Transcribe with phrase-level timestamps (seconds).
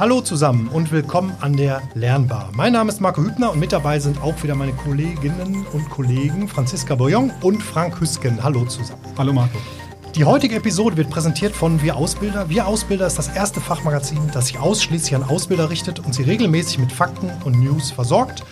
[0.00, 2.48] Hallo zusammen und willkommen an der Lernbar.
[2.54, 6.48] Mein Name ist Marco Hübner und mit dabei sind auch wieder meine Kolleginnen und Kollegen
[6.48, 8.42] Franziska Boyon und Frank Hüsken.
[8.42, 9.02] Hallo zusammen.
[9.18, 9.58] Hallo Marco.
[10.14, 12.48] Die heutige Episode wird präsentiert von Wir Ausbilder.
[12.48, 16.78] Wir Ausbilder ist das erste Fachmagazin, das sich ausschließlich an Ausbilder richtet und sie regelmäßig
[16.78, 18.42] mit Fakten und News versorgt.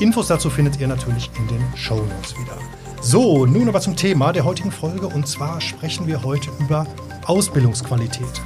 [0.00, 2.58] Infos dazu findet ihr natürlich in den Show Notes wieder.
[3.00, 6.88] So, nun aber zum Thema der heutigen Folge und zwar sprechen wir heute über
[7.24, 8.42] Ausbildungsqualität.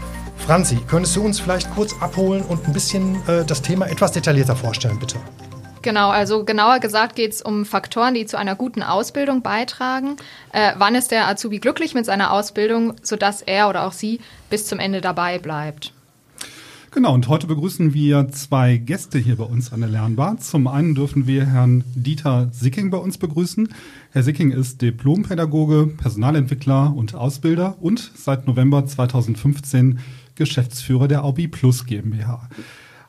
[0.46, 4.54] Franzi, könntest du uns vielleicht kurz abholen und ein bisschen äh, das Thema etwas detaillierter
[4.54, 5.16] vorstellen, bitte?
[5.82, 10.18] Genau, also genauer gesagt geht es um Faktoren, die zu einer guten Ausbildung beitragen.
[10.52, 14.66] Äh, wann ist der Azubi glücklich mit seiner Ausbildung, sodass er oder auch sie bis
[14.66, 15.92] zum Ende dabei bleibt?
[16.92, 20.38] Genau, und heute begrüßen wir zwei Gäste hier bei uns an der Lernbar.
[20.38, 23.68] Zum einen dürfen wir Herrn Dieter Sicking bei uns begrüßen.
[24.12, 29.98] Herr Sicking ist Diplompädagoge, Personalentwickler und Ausbilder und seit November 2015
[30.36, 32.48] Geschäftsführer der Aubi Plus GmbH.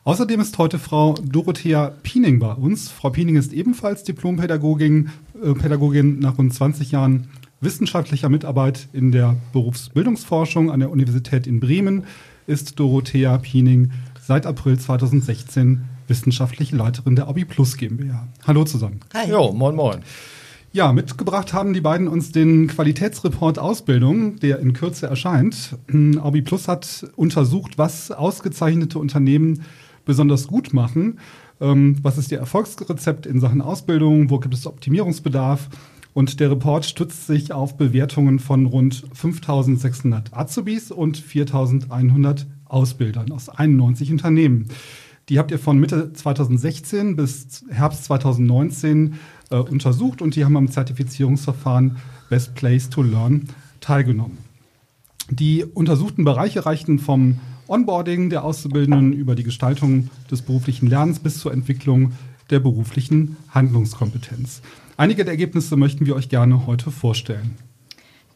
[0.04, 2.90] Außerdem ist heute Frau Dorothea Piening bei uns.
[2.90, 5.10] Frau Piening ist ebenfalls Diplompädagogin
[5.42, 7.28] äh, Pädagogin nach rund 20 Jahren
[7.60, 12.04] wissenschaftlicher Mitarbeit in der Berufsbildungsforschung an der Universität in Bremen
[12.46, 18.26] ist Dorothea Piening seit April 2016 wissenschaftliche Leiterin der Aubi Plus GmbH.
[18.46, 19.00] Hallo zusammen.
[19.12, 19.30] Hi.
[19.30, 19.98] Jo, moin moin.
[20.70, 25.78] Ja, mitgebracht haben die beiden uns den Qualitätsreport Ausbildung, der in Kürze erscheint.
[26.20, 29.62] Aubi Plus hat untersucht, was ausgezeichnete Unternehmen
[30.04, 31.20] besonders gut machen.
[31.60, 34.28] Ähm, was ist ihr Erfolgsrezept in Sachen Ausbildung?
[34.28, 35.70] Wo gibt es Optimierungsbedarf?
[36.12, 43.48] Und der Report stützt sich auf Bewertungen von rund 5600 Azubis und 4100 Ausbildern aus
[43.48, 44.68] 91 Unternehmen.
[45.28, 49.14] Die habt ihr von Mitte 2016 bis Herbst 2019
[49.50, 51.96] äh, untersucht und die haben am Zertifizierungsverfahren
[52.28, 53.48] Best Place to Learn
[53.80, 54.38] teilgenommen.
[55.30, 61.38] Die untersuchten Bereiche reichten vom Onboarding der Auszubildenden über die Gestaltung des beruflichen Lernens bis
[61.38, 62.12] zur Entwicklung
[62.50, 64.62] der beruflichen Handlungskompetenz.
[64.96, 67.56] Einige der Ergebnisse möchten wir euch gerne heute vorstellen.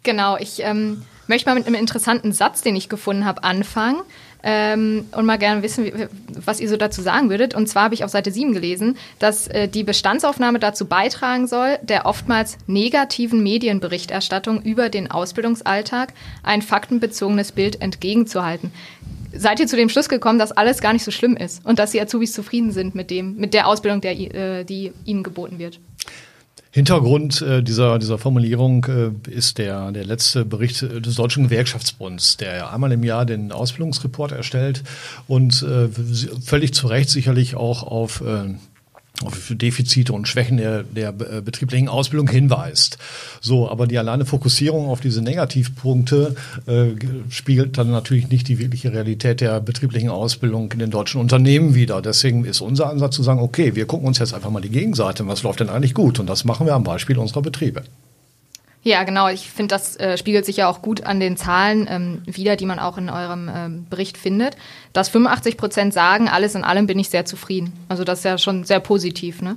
[0.03, 4.03] Genau, ich ähm, möchte mal mit einem interessanten Satz, den ich gefunden habe, anfangen
[4.42, 5.92] ähm, und mal gerne wissen, wie,
[6.34, 7.54] was ihr so dazu sagen würdet.
[7.54, 11.78] Und zwar habe ich auf Seite 7 gelesen, dass äh, die Bestandsaufnahme dazu beitragen soll,
[11.82, 18.72] der oftmals negativen Medienberichterstattung über den Ausbildungsalltag ein faktenbezogenes Bild entgegenzuhalten.
[19.34, 21.92] Seid ihr zu dem Schluss gekommen, dass alles gar nicht so schlimm ist und dass
[21.92, 25.81] die Azubis zufrieden sind mit dem, mit der Ausbildung, der, äh, die ihnen geboten wird?
[26.75, 32.72] Hintergrund äh, dieser, dieser Formulierung äh, ist der, der letzte Bericht des Deutschen Gewerkschaftsbunds, der
[32.72, 34.82] einmal im Jahr den Ausbildungsreport erstellt
[35.28, 35.88] und äh,
[36.41, 38.55] völlig zu Recht sicherlich auch auf äh,
[39.25, 42.99] auf Defizite und Schwächen der, der äh, betrieblichen Ausbildung hinweist.
[43.41, 46.34] So, aber die alleine Fokussierung auf diese Negativpunkte
[46.66, 46.91] äh,
[47.31, 52.03] spiegelt dann natürlich nicht die wirkliche Realität der betrieblichen Ausbildung in den deutschen Unternehmen wider.
[52.03, 55.27] Deswegen ist unser Ansatz zu sagen, okay, wir gucken uns jetzt einfach mal die Gegenseite,
[55.27, 56.19] was läuft denn eigentlich gut?
[56.19, 57.82] Und das machen wir am Beispiel unserer Betriebe.
[58.84, 59.28] Ja, genau.
[59.28, 62.66] Ich finde, das äh, spiegelt sich ja auch gut an den Zahlen ähm, wieder, die
[62.66, 64.56] man auch in eurem ähm, Bericht findet.
[64.93, 67.72] Dass 85 Prozent sagen, alles in allem bin ich sehr zufrieden.
[67.88, 69.41] Also das ist ja schon sehr positiv.
[69.41, 69.56] Ne?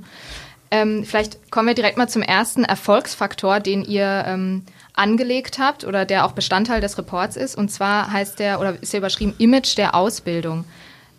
[0.70, 4.62] Ähm, vielleicht kommen wir direkt mal zum ersten Erfolgsfaktor, den ihr ähm,
[4.94, 7.56] angelegt habt oder der auch Bestandteil des Reports ist.
[7.56, 10.64] Und zwar heißt der oder ist der überschrieben Image der Ausbildung.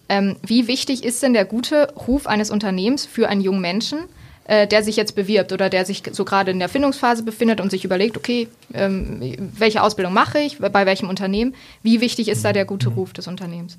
[0.08, 4.00] Ähm, wie wichtig ist denn der gute Ruf eines Unternehmens für einen jungen Menschen?
[4.48, 7.70] Äh, der sich jetzt bewirbt oder der sich so gerade in der Findungsphase befindet und
[7.70, 11.54] sich überlegt, okay, ähm, welche Ausbildung mache ich, bei welchem Unternehmen,
[11.84, 13.78] wie wichtig ist da der gute Ruf des Unternehmens?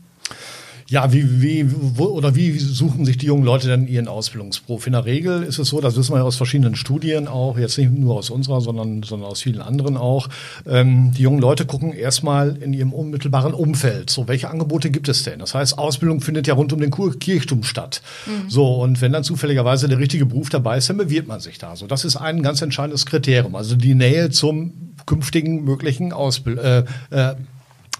[0.91, 4.87] Ja, wie, wie, wo, oder wie suchen sich die jungen Leute denn ihren Ausbildungsberuf?
[4.87, 7.77] In der Regel ist es so, das wissen wir ja aus verschiedenen Studien auch, jetzt
[7.77, 10.29] nicht nur aus unserer, sondern, sondern aus vielen anderen auch.
[10.67, 14.09] Ähm, die jungen Leute gucken erstmal in ihrem unmittelbaren Umfeld.
[14.09, 15.41] So, welche Angebote gibt es denn?
[15.41, 18.01] Das heißt, Ausbildung findet ja rund um den Kirchturm statt.
[18.25, 18.49] Mhm.
[18.49, 21.77] So, und wenn dann zufälligerweise der richtige Beruf dabei ist, dann bewirbt man sich da.
[21.77, 23.57] So, das ist ein ganz entscheidendes Kriterium.
[23.57, 24.73] Also die Nähe zum
[25.05, 27.35] künftigen möglichen Ausbild äh, äh,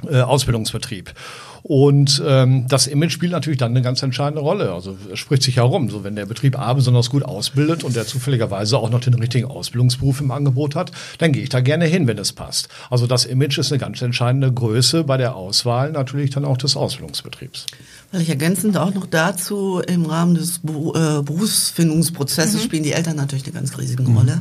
[0.09, 1.13] äh, Ausbildungsbetrieb.
[1.69, 4.73] Und ähm, das Image spielt natürlich dann eine ganz entscheidende Rolle.
[4.73, 5.91] Also spricht sich herum.
[5.91, 9.45] So wenn der Betrieb A besonders gut ausbildet und der zufälligerweise auch noch den richtigen
[9.47, 12.69] Ausbildungsberuf im Angebot hat, dann gehe ich da gerne hin, wenn es passt.
[12.89, 16.75] Also das Image ist eine ganz entscheidende Größe bei der Auswahl natürlich dann auch des
[16.75, 17.67] Ausbildungsbetriebs.
[18.11, 22.65] Vielleicht ergänzend auch noch dazu, im Rahmen des äh, Berufsfindungsprozesses mhm.
[22.65, 24.41] spielen die Eltern natürlich eine ganz riesige Rolle.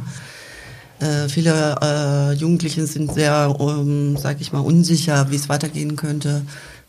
[0.99, 6.43] Äh, viele äh, Jugendliche sind sehr, ähm, sag ich mal, unsicher, wie es weitergehen könnte.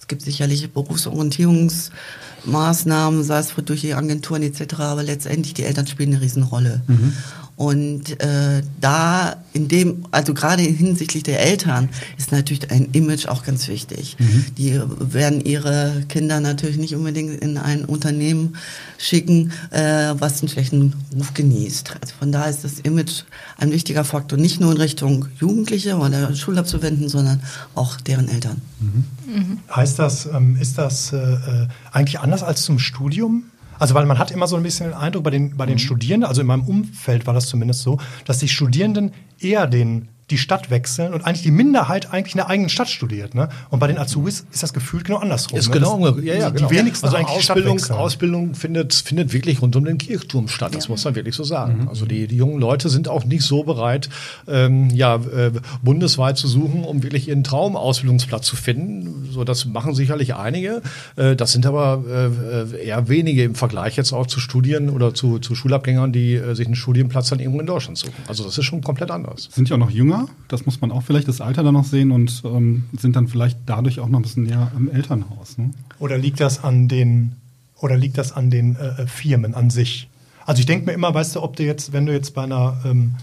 [0.09, 6.15] Es gibt sicherlich Berufsorientierungsmaßnahmen, sei es durch die Agenturen etc., aber letztendlich die Eltern spielen
[6.15, 6.81] eine Riesenrolle.
[6.87, 7.13] Mhm.
[7.59, 13.43] Und äh, da in dem, also gerade hinsichtlich der Eltern ist natürlich ein Image auch
[13.43, 14.15] ganz wichtig.
[14.21, 14.45] Mhm.
[14.57, 18.55] Die werden ihre Kinder natürlich nicht unbedingt in ein Unternehmen
[18.97, 21.97] schicken, äh, was einen schlechten Ruf genießt.
[22.01, 23.25] Also von daher ist das Image
[23.57, 27.43] ein wichtiger Faktor, nicht nur in Richtung Jugendliche oder Schulabsolventen, sondern
[27.75, 28.63] auch deren Eltern.
[28.79, 29.05] Mhm.
[29.35, 29.59] Mhm.
[29.75, 33.47] Heißt das, ähm, ist das äh, äh eigentlich anders als zum Studium?
[33.79, 35.81] Also weil man hat immer so ein bisschen den Eindruck bei den, bei den mhm.
[35.81, 40.39] Studierenden, also in meinem Umfeld war das zumindest so, dass die Studierenden eher den die
[40.39, 43.35] Stadt wechseln und eigentlich die Minderheit eigentlich in der eigenen Stadt studiert.
[43.35, 43.49] Ne?
[43.71, 45.59] Und bei den Azubis ist das gefühlt genau andersrum.
[45.59, 45.75] Ist ne?
[45.75, 46.71] genau, das, ja, ja, die genau.
[46.71, 50.75] wenigsten also eigentlich Ausbildung, Ausbildung findet, findet wirklich rund um den Kirchturm statt.
[50.75, 50.91] Das ja.
[50.91, 51.83] muss man wirklich so sagen.
[51.83, 51.89] Mhm.
[51.89, 54.09] Also die, die jungen Leute sind auch nicht so bereit,
[54.47, 55.53] ähm, ja, äh,
[55.83, 59.29] bundesweit zu suchen, um wirklich ihren Traumausbildungsplatz zu finden.
[59.33, 60.83] So, das machen sicherlich einige.
[61.17, 65.39] Äh, das sind aber äh, eher wenige im Vergleich jetzt auch zu Studien oder zu,
[65.39, 68.15] zu Schulabgängern, die äh, sich einen Studienplatz dann irgendwo in Deutschland suchen.
[68.27, 69.49] Also das ist schon komplett anders.
[69.53, 70.18] Sind ja auch noch jünger,
[70.49, 73.59] das muss man auch vielleicht das Alter dann noch sehen und ähm, sind dann vielleicht
[73.67, 75.59] dadurch auch noch ein bisschen näher am Elternhaus.
[75.59, 75.71] Ne?
[75.99, 77.33] Oder liegt das an den,
[77.81, 80.09] oder liegt das an den äh, äh Firmen an sich?
[80.47, 82.81] Also ich denke mir immer, weißt du, ob du jetzt, wenn du jetzt bei einer,
[82.85, 83.15] ähm,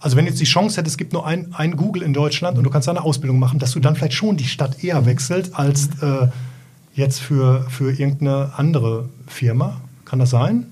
[0.00, 2.58] also wenn du jetzt die Chance hättest, es gibt nur ein, ein Google in Deutschland
[2.58, 5.06] und du kannst da eine Ausbildung machen, dass du dann vielleicht schon die Stadt eher
[5.06, 6.28] wechselt als äh,
[6.94, 9.80] jetzt für, für irgendeine andere Firma.
[10.04, 10.66] Kann das sein?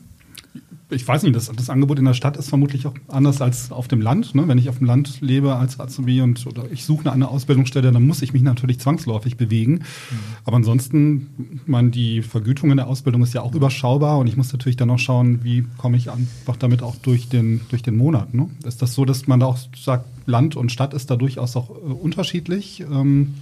[0.92, 3.88] Ich weiß nicht, das, das Angebot in der Stadt ist vermutlich auch anders als auf
[3.88, 4.34] dem Land.
[4.34, 4.46] Ne?
[4.46, 8.06] Wenn ich auf dem Land lebe als Azubi und oder ich suche eine Ausbildungsstelle, dann
[8.06, 9.72] muss ich mich natürlich zwangsläufig bewegen.
[9.72, 10.18] Mhm.
[10.44, 14.52] Aber ansonsten, man, die Vergütung in der Ausbildung ist ja auch überschaubar und ich muss
[14.52, 18.34] natürlich dann auch schauen, wie komme ich einfach damit auch durch den, durch den Monat.
[18.34, 18.48] Ne?
[18.64, 21.70] Ist das so, dass man da auch sagt, Land und Stadt ist da durchaus auch
[21.70, 22.80] äh, unterschiedlich?
[22.80, 23.34] Ähm,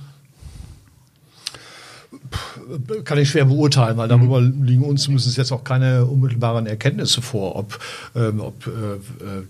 [3.05, 4.65] kann ich schwer beurteilen, weil darüber mhm.
[4.65, 7.79] liegen uns zumindest jetzt auch keine unmittelbaren Erkenntnisse vor, ob,
[8.15, 8.71] ähm, ob äh,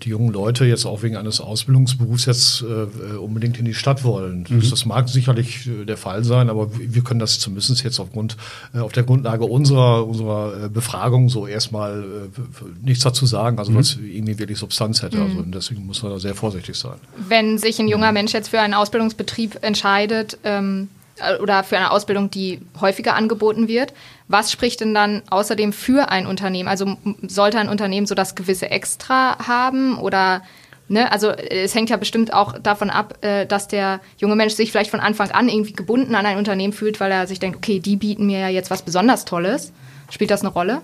[0.01, 4.45] die jungen Leute jetzt auch wegen eines Ausbildungsberufs jetzt äh, unbedingt in die Stadt wollen.
[4.49, 4.69] Mhm.
[4.69, 8.37] Das mag sicherlich äh, der Fall sein, aber wir können das zumindest jetzt aufgrund,
[8.73, 13.71] äh, auf der Grundlage unserer, unserer äh, Befragung so erstmal äh, nichts dazu sagen, also
[13.71, 13.77] mhm.
[13.77, 15.21] was irgendwie wirklich Substanz hätte.
[15.21, 15.51] Also mhm.
[15.51, 16.95] deswegen muss man da sehr vorsichtig sein.
[17.27, 21.00] Wenn sich ein junger Mensch jetzt für einen Ausbildungsbetrieb entscheidet, ähm äh,
[21.41, 23.93] oder für eine Ausbildung, die häufiger angeboten wird.
[24.27, 26.69] Was spricht denn dann außerdem für ein Unternehmen?
[26.69, 26.97] Also
[27.27, 30.41] sollte ein Unternehmen so das gewisse Extra haben oder
[30.87, 31.11] ne?
[31.11, 34.91] Also es hängt ja bestimmt auch davon ab, äh, dass der junge Mensch sich vielleicht
[34.91, 37.95] von Anfang an irgendwie gebunden an ein Unternehmen fühlt, weil er sich denkt, okay, die
[37.95, 39.71] bieten mir ja jetzt was besonders Tolles.
[40.09, 40.81] Spielt das eine Rolle?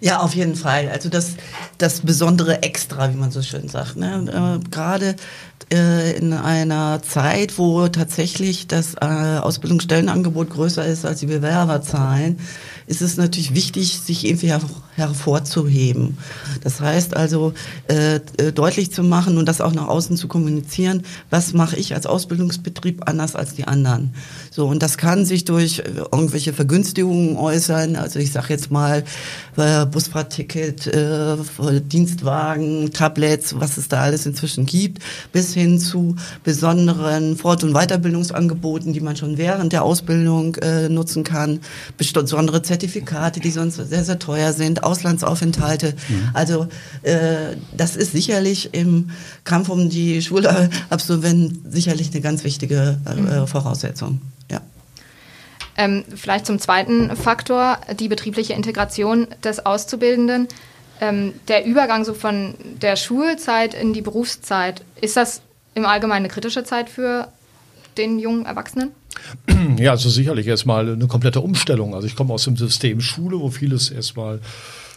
[0.00, 0.88] Ja, auf jeden Fall.
[0.88, 1.36] Also das,
[1.78, 3.96] das besondere Extra, wie man so schön sagt.
[3.96, 4.60] Ne?
[4.60, 5.14] Äh, Gerade
[5.72, 12.38] äh, in einer Zeit, wo tatsächlich das äh, Ausbildungsstellenangebot größer ist als die Bewerberzahlen,
[12.86, 14.60] ist es natürlich wichtig, sich irgendwie her
[14.94, 16.18] hervorzuheben.
[16.62, 17.54] Das heißt also,
[17.88, 21.94] äh, äh, deutlich zu machen und das auch nach außen zu kommunizieren, was mache ich
[21.94, 24.14] als Ausbildungsbetrieb anders als die anderen.
[24.50, 27.96] So, und das kann sich durch äh, irgendwelche Vergünstigungen äußern.
[27.96, 29.04] Also ich sage jetzt mal
[29.56, 31.36] äh, Busfahrtticket, äh,
[31.80, 35.02] Dienstwagen, Tablets, was es da alles inzwischen gibt,
[35.32, 41.24] bis hin zu besonderen Fort- und Weiterbildungsangeboten, die man schon während der Ausbildung äh, nutzen
[41.24, 41.60] kann,
[41.96, 45.94] besondere Zertifikate, die sonst sehr, sehr teuer sind, Auslandsaufenthalte.
[46.08, 46.30] Mhm.
[46.34, 46.68] Also
[47.02, 49.10] äh, das ist sicherlich im
[49.44, 53.46] Kampf um die Schulabsolventen sicherlich eine ganz wichtige äh, mhm.
[53.46, 54.20] Voraussetzung.
[54.50, 54.60] Ja.
[55.76, 60.48] Ähm, vielleicht zum zweiten Faktor, die betriebliche Integration des Auszubildenden.
[61.00, 65.40] Ähm, der Übergang so von der Schulzeit in die Berufszeit, ist das
[65.74, 67.28] im Allgemeinen eine kritische Zeit für
[67.96, 68.92] den jungen Erwachsenen?
[69.78, 71.94] Ja, also sicherlich erstmal eine komplette Umstellung.
[71.94, 74.40] Also ich komme aus dem System Schule, wo vieles erstmal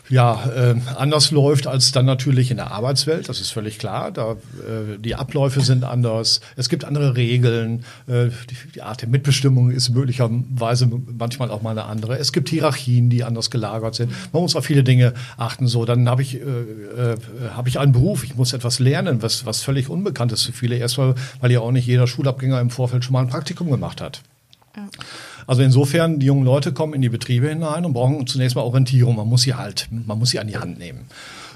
[0.10, 4.12] ja, äh, anders läuft als dann natürlich in der Arbeitswelt, das ist völlig klar.
[4.12, 9.10] Da, äh, die Abläufe sind anders, es gibt andere Regeln, äh, die, die, Art der
[9.10, 12.20] Mitbestimmung ist möglicherweise manchmal auch mal eine andere.
[12.20, 14.12] Es gibt Hierarchien, die anders gelagert sind.
[14.32, 15.68] Man muss auf viele Dinge achten.
[15.68, 17.18] So, dann habe ich, äh, äh,
[17.56, 20.76] hab ich einen Beruf, ich muss etwas lernen, was, was völlig unbekannt ist für viele.
[20.78, 24.22] Erstmal, weil ja auch nicht jeder Schulabgänger im Vorfeld schon mal ein Praktikum gemacht hat.
[24.76, 24.88] Ja.
[25.48, 29.16] Also insofern, die jungen Leute kommen in die Betriebe hinein und brauchen zunächst mal Orientierung.
[29.16, 31.06] Man muss sie halt, man muss sie an die Hand nehmen.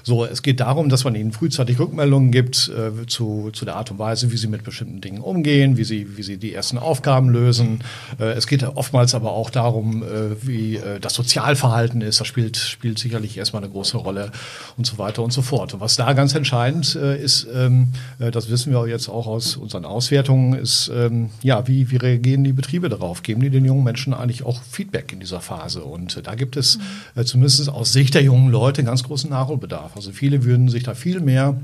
[0.02, 3.90] So, es geht darum, dass man ihnen frühzeitig Rückmeldungen gibt äh, zu, zu der Art
[3.90, 7.28] und Weise, wie sie mit bestimmten Dingen umgehen, wie sie, wie sie die ersten Aufgaben
[7.28, 7.80] lösen.
[8.18, 12.20] Äh, es geht oftmals aber auch darum, äh, wie äh, das Sozialverhalten ist.
[12.20, 14.32] Das spielt, spielt sicherlich erstmal eine große Rolle
[14.76, 15.74] und so weiter und so fort.
[15.74, 19.56] Und was da ganz entscheidend äh, ist, ähm, äh, das wissen wir jetzt auch aus
[19.56, 23.22] unseren Auswertungen, ist, ähm, ja, wie, wie reagieren die Betriebe darauf?
[23.22, 25.82] Geben die den jungen jungen Menschen eigentlich auch Feedback in dieser Phase.
[25.82, 26.78] Und äh, da gibt es
[27.16, 29.96] äh, zumindest aus Sicht der jungen Leute ganz großen Nachholbedarf.
[29.96, 31.58] Also viele würden sich da viel mehr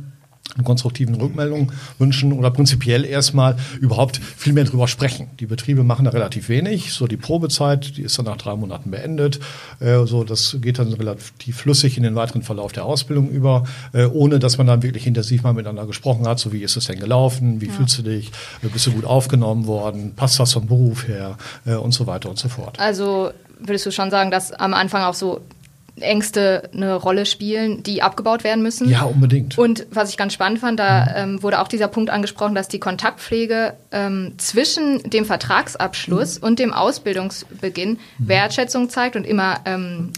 [0.65, 5.29] konstruktiven Rückmeldungen wünschen oder prinzipiell erstmal überhaupt viel mehr drüber sprechen.
[5.41, 6.93] Die Betriebe machen da relativ wenig.
[6.93, 9.41] So die Probezeit, die ist dann nach drei Monaten beendet.
[9.81, 14.05] Äh, so das geht dann relativ flüssig in den weiteren Verlauf der Ausbildung über, äh,
[14.05, 16.38] ohne dass man dann wirklich intensiv mal miteinander gesprochen hat.
[16.38, 17.61] So wie ist es denn gelaufen?
[17.61, 17.73] Wie ja.
[17.73, 18.31] fühlst du dich?
[18.62, 20.15] Äh, bist du gut aufgenommen worden?
[20.15, 21.37] Passt das vom Beruf her?
[21.65, 22.79] Äh, und so weiter und so fort.
[22.81, 25.41] Also würdest du schon sagen, dass am Anfang auch so
[26.00, 28.88] Ängste eine Rolle spielen, die abgebaut werden müssen.
[28.88, 29.57] Ja, unbedingt.
[29.59, 32.81] Und was ich ganz spannend fand, da ähm, wurde auch dieser Punkt angesprochen, dass die
[32.81, 36.47] Kontaktpflege ähm, zwischen dem Vertragsabschluss mhm.
[36.47, 38.29] und dem Ausbildungsbeginn mhm.
[38.29, 40.12] Wertschätzung zeigt und immer, ähm,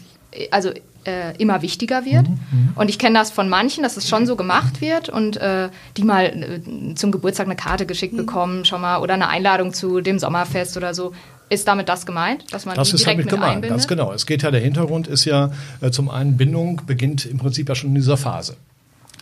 [0.51, 0.73] also
[1.09, 2.29] äh, immer wichtiger wird.
[2.29, 2.73] Mhm, mhm.
[2.75, 6.05] Und ich kenne das von manchen, dass es schon so gemacht wird und äh, die
[6.05, 8.19] mal äh, zum Geburtstag eine Karte geschickt mhm.
[8.19, 11.13] bekommen, schon mal oder eine Einladung zu dem Sommerfest oder so.
[11.51, 13.71] Ist damit das gemeint, dass man das die direkt ist damit gemeint, einbindet?
[13.71, 14.13] ganz genau.
[14.13, 15.51] Es geht ja, der Hintergrund ist ja
[15.81, 18.57] äh, zum einen Bindung beginnt im Prinzip ja schon in dieser Phase.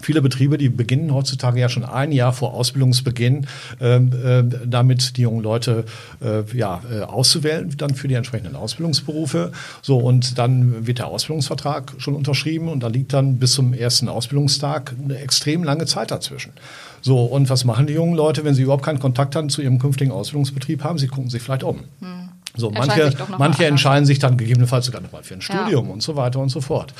[0.02, 3.46] Viele Betriebe, die beginnen heutzutage ja schon ein Jahr vor Ausbildungsbeginn,
[3.80, 5.84] ähm, äh, damit die jungen Leute
[6.22, 9.52] äh, ja, äh, auszuwählen, dann für die entsprechenden Ausbildungsberufe.
[9.82, 14.08] So, und dann wird der Ausbildungsvertrag schon unterschrieben und da liegt dann bis zum ersten
[14.08, 16.52] Ausbildungstag eine extrem lange Zeit dazwischen.
[17.00, 19.78] So, und was machen die jungen Leute, wenn sie überhaupt keinen Kontakt haben zu ihrem
[19.78, 20.98] künftigen Ausbildungsbetrieb haben?
[20.98, 21.84] Sie gucken sich vielleicht um.
[22.00, 22.28] Hm.
[22.56, 25.92] So, manche, manche entscheiden sich dann gegebenenfalls sogar nochmal für ein Studium ja.
[25.92, 26.94] und so weiter und so fort.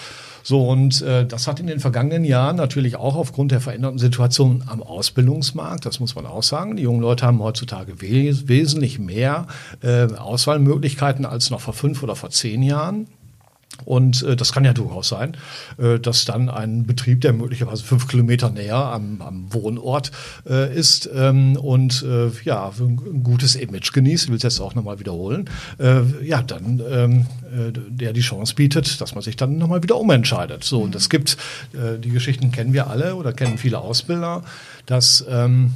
[0.48, 4.62] So, und äh, das hat in den vergangenen Jahren natürlich auch aufgrund der veränderten Situation
[4.68, 9.48] am Ausbildungsmarkt, das muss man auch sagen, die jungen Leute haben heutzutage wes wesentlich mehr
[9.82, 13.08] äh, Auswahlmöglichkeiten als noch vor fünf oder vor zehn Jahren.
[13.84, 15.36] Und äh, das kann ja durchaus sein,
[15.78, 20.10] äh, dass dann ein Betrieb, der möglicherweise fünf Kilometer näher am, am Wohnort
[20.48, 24.74] äh, ist ähm, und äh, ja, ein gutes Image genießt, ich will es jetzt auch
[24.74, 29.58] nochmal wiederholen, äh, ja, dann ähm, äh, der die Chance bietet, dass man sich dann
[29.58, 30.64] nochmal wieder umentscheidet.
[30.64, 31.36] So, und es gibt,
[31.72, 34.42] äh, die Geschichten kennen wir alle oder kennen viele Ausbilder,
[34.86, 35.72] dass ähm,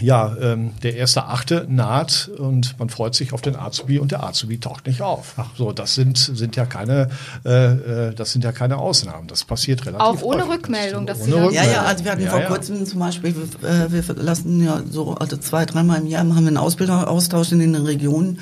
[0.00, 4.24] ja, ähm, der erste Achte naht und man freut sich auf den Azubi und der
[4.24, 5.34] Azubi taucht nicht auf.
[5.36, 5.50] Ach.
[5.56, 7.08] So, das sind, sind ja keine,
[7.44, 9.28] äh, äh das sind ja keine Ausnahmen.
[9.28, 10.54] Das passiert relativ Auch ohne häufig.
[10.54, 11.54] Rückmeldung, dass ohne Rückmeldung.
[11.54, 12.46] Ja, ja, also wir hatten ja, vor ja.
[12.46, 16.36] kurzem zum Beispiel, äh, wir lassen ja so also zwei, dreimal im Jahr haben wir
[16.36, 18.38] einen Ausbilderaustausch in den Regionen.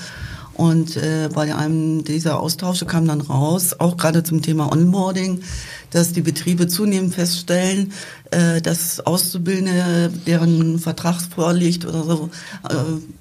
[0.61, 5.41] Und äh, bei einem dieser Austausche kam dann raus, auch gerade zum Thema Onboarding,
[5.89, 7.93] dass die Betriebe zunehmend feststellen,
[8.31, 12.31] äh, dass Auszubildende, deren Vertrag vorliegt oder so,
[12.69, 12.75] äh,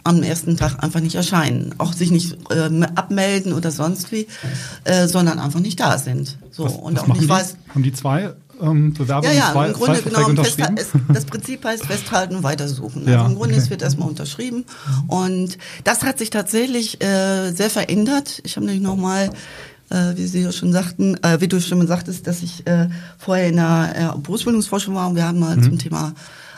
[0.03, 1.73] am ersten Tag einfach nicht erscheinen.
[1.77, 4.27] Auch sich nicht äh, abmelden oder sonst wie,
[4.83, 6.37] äh, sondern einfach nicht da sind.
[6.51, 7.29] So, was, und was auch nicht die?
[7.29, 7.55] weiß.
[7.69, 12.35] Haben die zwei ähm, Bewerbungen ja, ja, im Grunde genommen, es, das Prinzip heißt festhalten
[12.35, 13.01] und weitersuchen.
[13.01, 13.63] Also ja, im Grunde okay.
[13.63, 14.65] es wird erstmal unterschrieben.
[15.07, 18.41] Und das hat sich tatsächlich äh, sehr verändert.
[18.43, 19.29] Ich habe nämlich nochmal
[19.89, 23.47] äh, wie Sie ja schon sagten, äh, wie du schon sagtest, dass ich äh, vorher
[23.47, 25.63] in der äh, Berufsbildungsforschung war und wir haben mal mhm.
[25.63, 26.13] zum Thema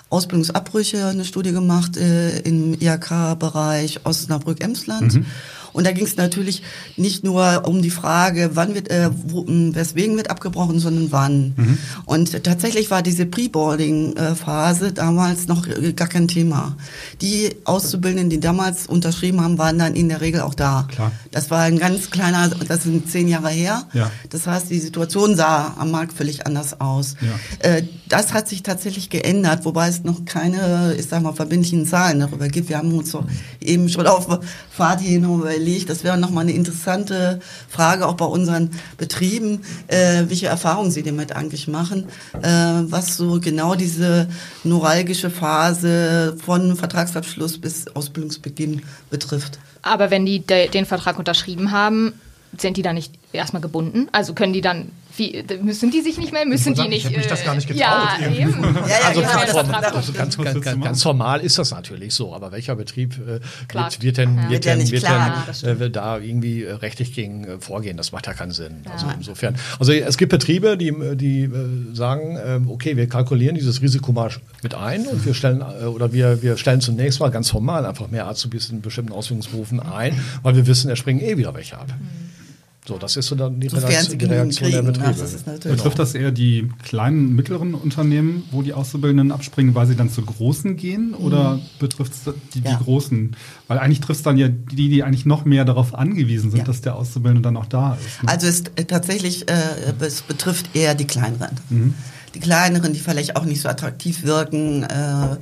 [0.10, 5.16] Ausbildungsabbrüche eine Studie gemacht äh, im IHK-Bereich Osnabrück-Emsland.
[5.16, 5.26] Mhm.
[5.74, 6.64] Und da ging es natürlich
[6.98, 11.54] nicht nur um die Frage, wann wird, äh, wo, weswegen wird abgebrochen, sondern wann.
[11.56, 11.78] Mhm.
[12.06, 16.76] Und tatsächlich war diese Pre-Boarding-Phase damals noch äh, gar kein Thema.
[17.22, 20.88] Die Auszubildenden, die damals unterschrieben haben, waren dann in der Regel auch da.
[20.90, 21.12] Klar.
[21.32, 23.84] Das war ein ganz kleiner, das sind zehn Jahre her.
[23.94, 24.12] Ja.
[24.30, 27.16] Das heißt, die Situation sah am Markt völlig anders aus.
[27.22, 27.70] Ja.
[27.70, 32.20] Äh, das hat sich tatsächlich geändert, wobei es noch keine, ich sag mal, verbindlichen Zahlen
[32.20, 32.68] darüber gibt.
[32.70, 33.24] Wir haben uns so
[33.62, 34.28] eben schon auf
[34.70, 35.26] Fahrt hin
[35.62, 37.40] überlegt, das wäre nochmal eine interessante
[37.70, 42.06] Frage auch bei unseren Betrieben, äh, welche Erfahrungen sie damit eigentlich machen,
[42.42, 44.28] äh, was so genau diese
[44.64, 49.60] neuralgische Phase von Vertragsabschluss bis Ausbildungsbeginn betrifft.
[49.84, 52.14] Aber wenn die de den Vertrag unterschrieben haben,
[52.58, 54.08] sind die da nicht erstmal gebunden?
[54.12, 57.00] Also können die dann wie, müssen die sich nicht mehr, müssen die nicht.
[57.00, 57.82] Ich habe mich das gar nicht getraut.
[57.82, 58.64] Ja, eben.
[58.64, 62.34] ja, ja, also, ja, formal, also ganz, ganz, ganz, ganz, formal ist das natürlich so,
[62.34, 63.40] aber welcher Betrieb äh,
[63.74, 67.98] wird, wird, denn, wird, denn, wird denn äh, da irgendwie äh, rechtlich gegen äh, vorgehen?
[67.98, 68.84] Das macht ja keinen Sinn.
[68.92, 69.56] Also insofern.
[69.80, 71.50] Also es gibt Betriebe, die, die äh,
[71.94, 74.32] sagen, ähm, okay, wir kalkulieren dieses Risiko mal
[74.64, 78.10] mit ein und wir stellen äh, oder wir, wir stellen zunächst mal ganz formal einfach
[78.10, 81.88] mehr Azubis in bestimmten Ausbildungsberufen ein, weil wir wissen, er springen eh wieder welche ab.
[81.88, 82.41] Mhm.
[82.88, 85.14] So, das ist so dann die, Reaktion, die Reaktion der Betriebe.
[85.14, 90.10] Das Betrifft das eher die kleinen, mittleren Unternehmen, wo die Auszubildenden abspringen, weil sie dann
[90.10, 91.14] zu großen gehen?
[91.14, 91.62] Oder mhm.
[91.78, 92.78] betrifft es die, die ja.
[92.78, 93.36] großen?
[93.68, 96.64] Weil eigentlich trifft es dann ja die, die eigentlich noch mehr darauf angewiesen sind, ja.
[96.66, 98.24] dass der Auszubildende dann auch da ist.
[98.24, 98.30] Ne?
[98.30, 101.58] Also es äh, tatsächlich, äh, es betrifft eher die kleineren.
[101.70, 101.94] Mhm.
[102.34, 104.84] Die kleineren, die vielleicht auch nicht so attraktiv wirken.
[104.84, 105.38] Äh,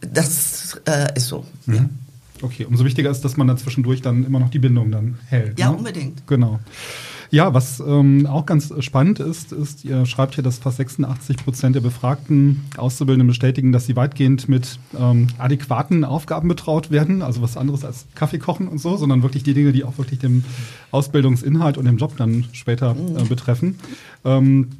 [0.00, 1.44] das äh, ist so.
[1.66, 1.74] Mhm.
[1.74, 1.88] Ja.
[2.42, 5.58] Okay, umso wichtiger ist, dass man dann zwischendurch dann immer noch die Bindung dann hält.
[5.58, 5.76] Ja, ne?
[5.76, 6.26] unbedingt.
[6.26, 6.60] Genau.
[7.32, 11.76] Ja, was ähm, auch ganz spannend ist, ist, ihr schreibt hier, dass fast 86 Prozent
[11.76, 17.56] der befragten Auszubildenden bestätigen, dass sie weitgehend mit ähm, adäquaten Aufgaben betraut werden, also was
[17.56, 20.42] anderes als Kaffee kochen und so, sondern wirklich die Dinge, die auch wirklich dem
[20.90, 23.78] Ausbildungsinhalt und dem Job dann später äh, betreffen.
[24.24, 24.70] Ähm,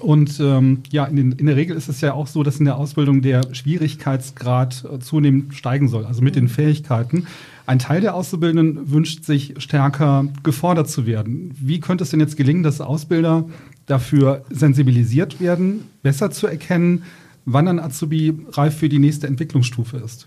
[0.00, 2.64] und ähm, ja, in, den, in der Regel ist es ja auch so, dass in
[2.64, 7.26] der Ausbildung der Schwierigkeitsgrad äh, zunehmend steigen soll, also mit den Fähigkeiten.
[7.66, 11.54] Ein Teil der Auszubildenden wünscht sich stärker gefordert zu werden.
[11.60, 13.44] Wie könnte es denn jetzt gelingen, dass Ausbilder
[13.86, 17.04] dafür sensibilisiert werden, besser zu erkennen,
[17.44, 20.26] wann ein Azubi reif für die nächste Entwicklungsstufe ist?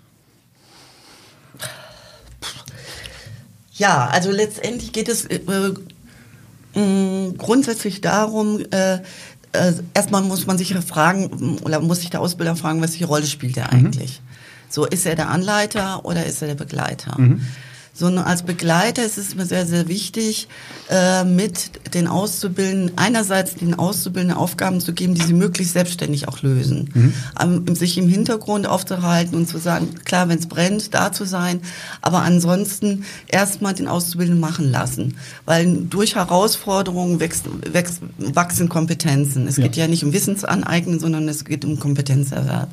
[3.73, 5.39] Ja, also letztendlich geht es äh,
[6.75, 8.99] mh, grundsätzlich darum, äh,
[9.55, 13.57] äh, erstmal muss man sich fragen, oder muss sich der Ausbilder fragen, welche Rolle spielt
[13.57, 14.21] er eigentlich?
[14.69, 17.15] So, ist er der Anleiter oder ist er der Begleiter?
[17.97, 20.49] Sondern als Begleiter ist es mir sehr, sehr wichtig,
[20.89, 26.41] äh, mit den Auszubildenden, einerseits den Auszubildenden Aufgaben zu geben, die sie möglichst selbstständig auch
[26.41, 27.13] lösen.
[27.41, 31.61] Ähm, sich im Hintergrund aufzuhalten und zu sagen, klar, wenn es brennt, da zu sein,
[32.01, 35.15] aber ansonsten erstmal den Auszubildenden machen lassen.
[35.45, 39.47] Weil durch Herausforderungen wächst, wächst, wachsen Kompetenzen.
[39.47, 39.63] Es Ja.
[39.63, 42.69] geht ja nicht um Wissensaneignen, sondern es geht um Kompetenzerwerb.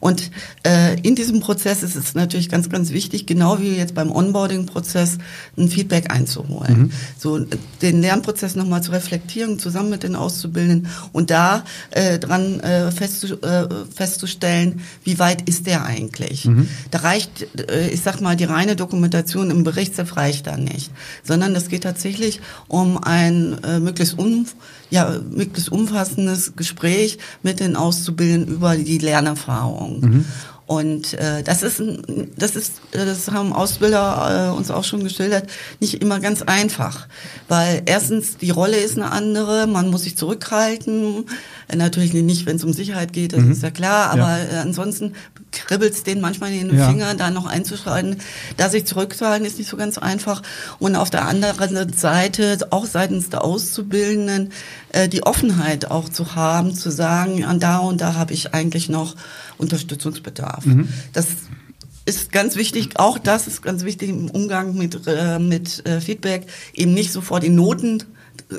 [0.00, 0.30] Und
[0.64, 5.18] äh, in diesem Prozess ist es natürlich ganz, ganz wichtig, genau wie jetzt beim Onboarding-Prozess,
[5.56, 6.92] ein Feedback einzuholen.
[7.18, 7.46] So äh,
[7.82, 13.40] den Lernprozess nochmal zu reflektieren, zusammen mit den Auszubildenden und da äh, dran äh, festzu,
[13.42, 16.48] äh, festzustellen, wie weit ist der eigentlich.
[16.90, 20.90] Da reicht, äh, ich sag mal, die reine Dokumentation im Berichtsheft reicht da nicht,
[21.22, 24.46] sondern es geht tatsächlich um ein äh, möglichst um
[24.90, 30.24] ja, möglichst umfassendes Gespräch mit den Auszubildenden über die Lernerfahrung.
[30.66, 35.02] Und äh, das ist, ein- das ist, äh, das haben Ausbilder äh, uns auch schon
[35.02, 35.48] geschildert,
[35.80, 37.08] nicht immer ganz einfach,
[37.48, 41.24] weil erstens die Rolle ist eine andere, man muss sich zurückhalten,
[41.68, 44.38] äh, natürlich nicht, wenn es um Sicherheit geht, das ist ja klar, aber Ja.
[44.44, 45.14] äh, ansonsten
[45.66, 46.88] kribbelt es denen manchmal in den Ja.
[46.88, 48.18] Finger, da noch einzuschreiten.
[48.56, 50.42] Da sich zurückzuhalten ist nicht so ganz einfach.
[50.78, 54.52] Und auf der anderen Seite, auch seitens der Auszubildenden,
[54.90, 58.88] äh, die Offenheit auch zu haben, zu sagen, an da und da habe ich eigentlich
[58.88, 59.14] noch
[59.58, 60.64] Unterstützungsbedarf.
[61.12, 61.26] Das
[62.04, 66.46] ist ganz wichtig, auch das ist ganz wichtig im Umgang mit, äh, mit äh, Feedback,
[66.72, 68.02] eben nicht sofort in Noten,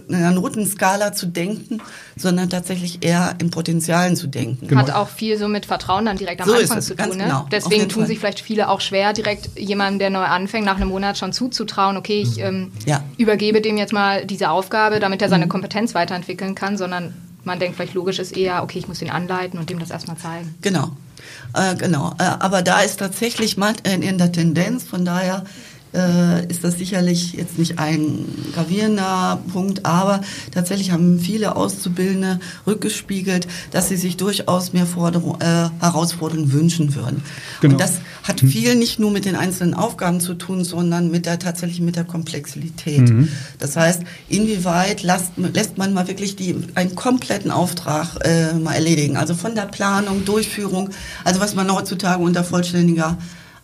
[0.08, 1.82] einer Notenskala zu denken,
[2.16, 4.68] sondern tatsächlich eher in Potenzialen zu denken.
[4.68, 4.82] Genau.
[4.82, 7.18] Hat auch viel so mit Vertrauen dann direkt am So Anfang es, zu ganz tun.
[7.18, 7.24] Ne?
[7.26, 8.08] genau, Deswegen tun Fall.
[8.08, 11.98] sich vielleicht viele auch schwer, direkt jemandem, der neu anfängt, nach einem Monat schon zuzutrauen,
[11.98, 13.04] okay, ich ähm, Ja.
[13.18, 17.78] übergebe dem jetzt mal diese Aufgabe, damit er seine Kompetenz weiterentwickeln kann, sondern man denkt
[17.78, 20.54] vielleicht logisch ist eher, okay, ich muss ihn anleiten und dem das erstmal zeigen.
[20.62, 20.92] Genau,
[21.56, 22.14] äh, genau.
[22.20, 25.46] Äh, aber da ist tatsächlich mal in der Tendenz, von daher
[25.94, 30.22] äh, ist das sicherlich jetzt nicht ein gravierender Punkt, aber
[30.52, 37.24] tatsächlich haben viele Auszubildende rückgespiegelt, dass sie sich durchaus mehr Forderung, äh, Herausforderungen wünschen würden.
[37.62, 37.74] Genau.
[37.74, 41.40] Und das hat viel nicht nur mit den einzelnen Aufgaben zu tun, sondern mit der
[41.40, 43.12] tatsächlich mit der Komplexität.
[43.60, 49.18] Das heißt, inwieweit lasst, lässt man mal wirklich die, einen kompletten Auftrag äh, mal erledigen?
[49.18, 50.90] Also von der Planung, Durchführung,
[51.24, 53.18] also was man heutzutage unter vollständiger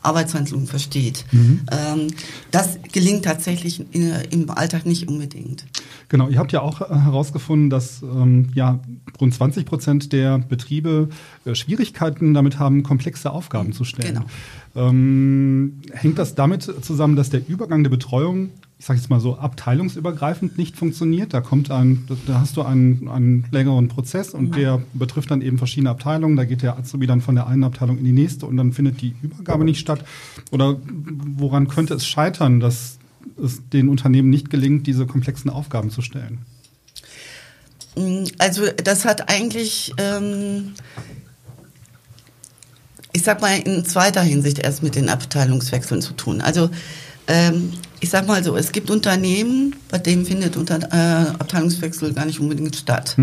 [0.06, 1.26] Arbeitshandlung versteht.
[1.72, 2.08] Ähm,
[2.52, 5.66] das gelingt tatsächlich in, im Alltag nicht unbedingt.
[6.10, 8.80] Genau, ihr habt ja auch äh, herausgefunden, dass ähm, ja,
[9.20, 11.10] rund 20 Prozent der Betriebe
[11.46, 14.16] äh, Schwierigkeiten damit haben, komplexe Aufgaben zu stellen.
[14.16, 14.26] Genau.
[14.90, 19.38] Ähm, hängt das damit zusammen, dass der Übergang der Betreuung, ich sage jetzt mal so,
[19.38, 21.34] abteilungsübergreifend nicht funktioniert?
[21.34, 25.58] Da kommt ein, da hast du einen, einen längeren Prozess und der betrifft dann eben
[25.58, 26.36] verschiedene Abteilungen.
[26.36, 29.02] Da geht der Azubi dann von der einen Abteilung in die nächste und dann findet
[29.02, 30.04] die Übergabe nicht statt.
[30.52, 30.78] Oder
[31.38, 33.00] woran könnte es scheitern, dass
[33.42, 36.40] es den Unternehmen nicht gelingt, diese komplexen Aufgaben zu stellen?
[38.40, 40.74] Also das hat eigentlich, ähm,
[43.14, 46.42] ich sag mal, in zweiter Hinsicht erst mit den Abteilungswechseln zu tun.
[46.42, 46.70] Also
[47.28, 52.26] ähm, ich sag mal so, es gibt Unternehmen, bei denen findet unter, äh, Abteilungswechsel gar
[52.26, 53.16] nicht unbedingt statt.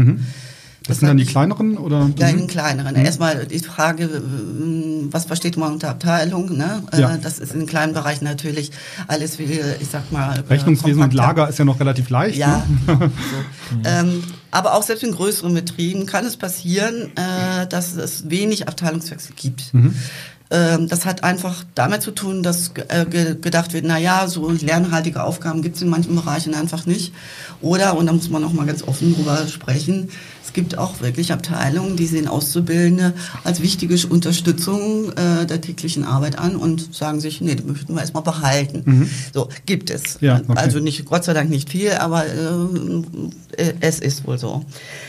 [0.84, 2.10] Das, sind hat dann die kleineren oder?
[2.18, 2.38] Ja, in Mhm.
[2.40, 2.96] den kleineren.
[2.96, 4.08] Erstmal die Frage,
[5.12, 6.56] was versteht man unter Abteilung?
[6.56, 6.82] Ne?
[6.90, 7.16] Äh, Ja.
[7.18, 8.72] Das ist in kleinen Bereichen natürlich
[9.06, 11.16] alles wie, ich sag mal, äh, Rechnungswesen und kompakter.
[11.42, 12.36] Lager ist ja noch relativ leicht.
[12.36, 12.66] Ja.
[12.88, 12.98] Ne?
[12.98, 13.76] so.
[13.88, 19.34] ähm, aber auch selbst in größeren Betrieben kann es passieren, äh, dass es wenig Abteilungswechsel
[19.36, 19.70] gibt.
[19.74, 19.94] Ähm,
[20.86, 25.22] das hat einfach damit zu tun, dass äh, ge- gedacht wird, na ja, so lernhaltige
[25.22, 27.14] Aufgaben gibt es in manchen Bereichen einfach nicht.
[27.62, 30.10] Oder, und da muss man auch mal ganz offen drüber sprechen,
[30.52, 36.38] Es gibt auch wirklich Abteilungen, die sehen Auszubildende als wichtige Unterstützung äh, der täglichen Arbeit
[36.38, 38.82] an und sagen sich, nee, die möchten wir erstmal behalten.
[38.84, 39.10] Mhm.
[39.32, 40.18] So, gibt es.
[40.20, 40.52] Ja, okay.
[40.56, 44.62] Also nicht, Gott sei Dank nicht viel, aber äh, es ist wohl so.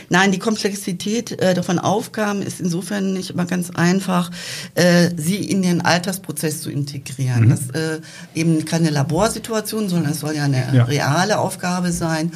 [0.08, 4.32] Nein, die Komplexität äh, von Aufgaben ist insofern nicht immer ganz einfach,
[4.76, 7.48] äh, sie in den Altersprozess zu integrieren.
[7.48, 7.50] Mhm.
[7.50, 8.00] Das äh,
[8.34, 10.86] eben keine Laborsituation, sondern es soll ja eine ja.
[10.86, 12.32] reale Aufgabe sein.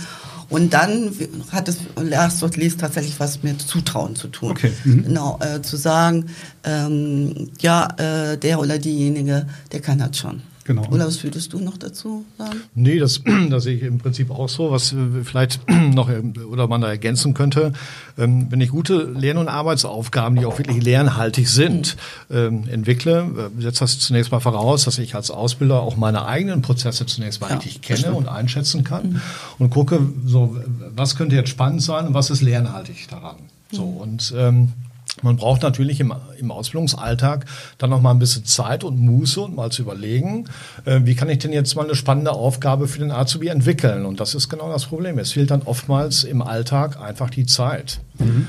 [0.50, 1.12] Und dann
[1.52, 4.52] hat es Last dort liest tatsächlich was mit Zutrauen zu tun.
[4.52, 4.72] Okay.
[4.86, 5.04] Mhm.
[5.04, 6.28] Genau, äh, zu sagen,
[6.64, 10.42] ähm, ja, äh, der oder diejenige, der kann das schon.
[10.68, 10.86] Genau.
[10.90, 12.60] Oder was würdest du noch dazu sagen?
[12.76, 15.62] Nee, das, das sehe ich im Prinzip auch so, was äh, vielleicht
[15.94, 17.72] noch äh, oder man da ergänzen könnte.
[18.18, 21.96] Ähm, wenn ich gute Lern- und Arbeitsaufgaben, die auch wirklich lernhaltig sind,
[22.30, 26.62] ähm, entwickle, äh, setzt das zunächst mal voraus, dass ich als Ausbilder auch meine eigenen
[26.62, 29.22] Prozesse zunächst mal ja, richtig kenne und einschätzen kann mhm.
[29.60, 30.58] und gucke, so,
[30.94, 33.38] was könnte jetzt spannend sein und was ist lernhaltig daran.
[33.72, 33.98] So, mhm.
[33.98, 34.74] und ähm,
[35.22, 37.46] man braucht natürlich im, im Ausbildungsalltag
[37.78, 40.46] dann noch mal ein bisschen Zeit und Muße und mal zu überlegen,
[40.86, 44.06] äh, wie kann ich denn jetzt mal eine spannende Aufgabe für den Azubi entwickeln?
[44.06, 45.18] Und das ist genau das Problem.
[45.20, 48.00] Es fehlt dann oftmals im Alltag einfach die Zeit.
[48.20, 48.48] Mhm.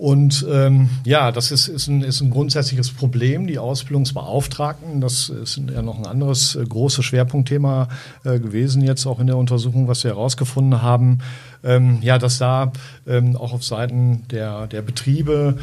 [0.00, 3.46] Und ähm, ja, das ist, ist, ein, ist ein grundsätzliches Problem.
[3.46, 7.88] Die Ausbildungsbeauftragten, das ist ja noch ein anderes äh, großes Schwerpunktthema
[8.24, 11.18] äh, gewesen jetzt auch in der Untersuchung, was wir herausgefunden haben.
[11.62, 12.72] Ähm, ja, dass da
[13.06, 15.58] ähm, auch auf Seiten der, der Betriebe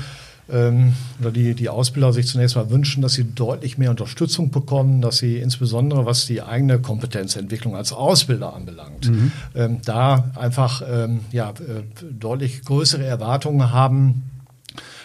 [0.49, 5.01] ähm, oder die, die Ausbilder sich zunächst mal wünschen, dass sie deutlich mehr Unterstützung bekommen,
[5.01, 9.31] dass sie insbesondere was die eigene Kompetenzentwicklung als Ausbilder anbelangt, mhm.
[9.55, 14.23] ähm, da einfach ähm, ja, äh, deutlich größere Erwartungen haben,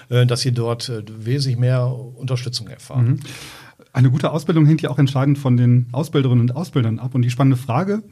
[0.08, 3.06] äh, dass sie dort äh, wesentlich mehr Unterstützung erfahren.
[3.06, 3.20] Mhm.
[3.92, 7.14] Eine gute Ausbildung hängt ja auch entscheidend von den Ausbilderinnen und Ausbildern ab.
[7.14, 8.02] Und die spannende Frage,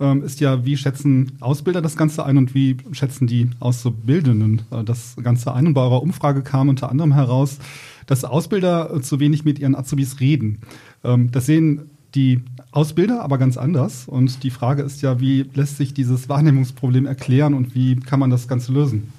[0.00, 4.84] ähm, ist ja, wie schätzen Ausbilder das Ganze ein und wie schätzen die Auszubildenden äh,
[4.84, 5.66] das Ganze ein?
[5.66, 7.58] Und bei eurer Umfrage kam unter anderem heraus,
[8.06, 10.60] dass Ausbilder äh, zu wenig mit ihren Azubis reden.
[11.04, 14.06] Ähm, das sehen die Ausbilder aber ganz anders.
[14.08, 18.30] Und die Frage ist ja, wie lässt sich dieses Wahrnehmungsproblem erklären und wie kann man
[18.30, 19.12] das Ganze lösen?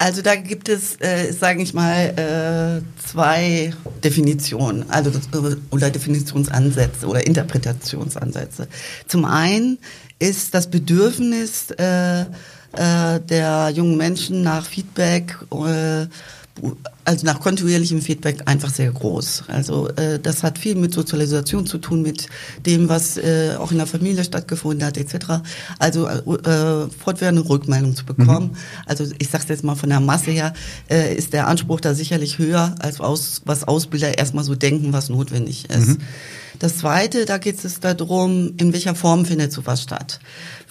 [0.00, 5.12] Also da gibt es, äh, sage ich mal, äh, zwei Definitionen, also
[5.70, 8.66] oder Definitionsansätze oder Interpretationsansätze.
[9.06, 9.76] Zum einen
[10.18, 16.06] ist das Bedürfnis äh, äh, der jungen Menschen nach Feedback äh,
[17.04, 19.44] also nach kontinuierlichem Feedback einfach sehr groß.
[19.48, 22.26] Also äh, das hat viel mit Sozialisation zu tun, mit
[22.66, 25.42] dem, was äh, auch in der Familie stattgefunden hat, etc.
[25.78, 28.50] Also äh, fortwährende Rückmeldung zu bekommen.
[28.52, 28.56] Mhm.
[28.86, 30.52] Also ich sage jetzt mal von der Masse her,
[30.88, 35.08] äh, ist der Anspruch da sicherlich höher, als aus, was Ausbilder erstmal so denken, was
[35.08, 35.88] notwendig ist.
[35.88, 35.98] Mhm.
[36.60, 40.20] Das Zweite, da geht es darum, in welcher Form findet sowas statt.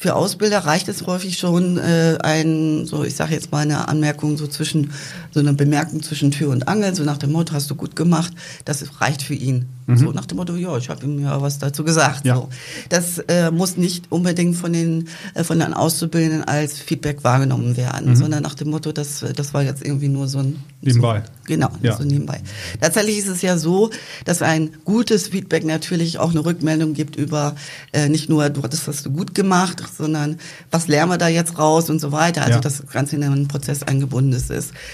[0.01, 4.37] Für Ausbilder reicht es häufig schon äh, ein, so ich sage jetzt mal eine Anmerkung
[4.37, 4.93] so zwischen,
[5.31, 8.31] so eine Bemerkung zwischen Tür und Angel, so nach dem Motto, hast du gut gemacht,
[8.63, 9.65] das reicht für ihn.
[9.89, 9.97] Mhm.
[9.97, 12.25] So nach dem Motto, ja, ich habe ihm ja was dazu gesagt.
[12.25, 12.35] Ja.
[12.35, 12.49] So.
[12.89, 18.11] Das äh, muss nicht unbedingt von den, äh, von den Auszubildenden als Feedback wahrgenommen werden,
[18.11, 18.15] mhm.
[18.15, 20.63] sondern nach dem Motto, das, das war jetzt irgendwie nur so ein...
[20.81, 21.23] Nebenbei.
[21.25, 21.97] So, genau, ja.
[21.97, 22.39] so nebenbei.
[22.79, 23.89] Tatsächlich ist es ja so,
[24.25, 27.55] dass ein gutes Feedback natürlich auch eine Rückmeldung gibt über
[27.91, 30.37] äh, nicht nur, du hattest das gut gemacht, sondern
[30.69, 32.41] was lernen wir da jetzt raus und so weiter.
[32.41, 32.59] Also ja.
[32.61, 34.51] das Ganze in einen Prozess eingebunden ist.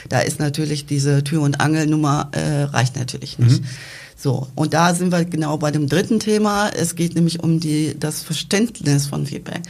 [0.09, 3.61] Da ist natürlich diese Tür- und Angelnummer äh, reicht natürlich nicht.
[3.61, 3.67] Mhm.
[4.17, 6.69] So, und da sind wir genau bei dem dritten Thema.
[6.69, 9.61] Es geht nämlich um die, das Verständnis von Feedback.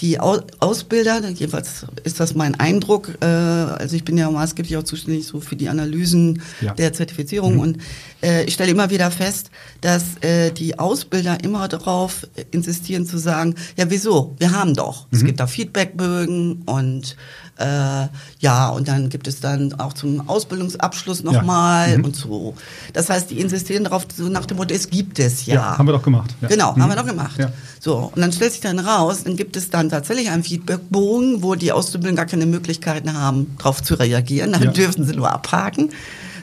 [0.00, 5.26] Die Ausbilder, jedenfalls ist das mein Eindruck, äh, also ich bin ja maßgeblich auch zuständig
[5.26, 6.74] so für die Analysen ja.
[6.74, 7.60] der Zertifizierung mhm.
[7.60, 7.78] und
[8.20, 13.54] äh, ich stelle immer wieder fest, dass äh, die Ausbilder immer darauf insistieren zu sagen,
[13.76, 15.02] ja wieso, wir haben doch.
[15.02, 15.18] Mhm.
[15.18, 17.16] Es gibt da Feedbackbögen und
[17.58, 18.08] äh,
[18.40, 21.98] ja, und dann gibt es dann auch zum Ausbildungsabschluss nochmal ja.
[21.98, 22.04] mhm.
[22.04, 22.54] und so.
[22.92, 25.54] Das heißt, die insistieren darauf, so nach dem Motto, es gibt es ja.
[25.54, 26.34] ja haben wir doch gemacht.
[26.40, 26.48] Ja.
[26.48, 26.82] Genau, mhm.
[26.82, 27.38] haben wir doch gemacht.
[27.78, 31.54] So, und dann stellt sich dann raus, dann gibt es dann tatsächlich einen Feedbackbogen, wo
[31.54, 34.52] die Auszubildenden gar keine Möglichkeiten haben, darauf zu reagieren.
[34.52, 35.90] Dann dürfen sie nur abhaken.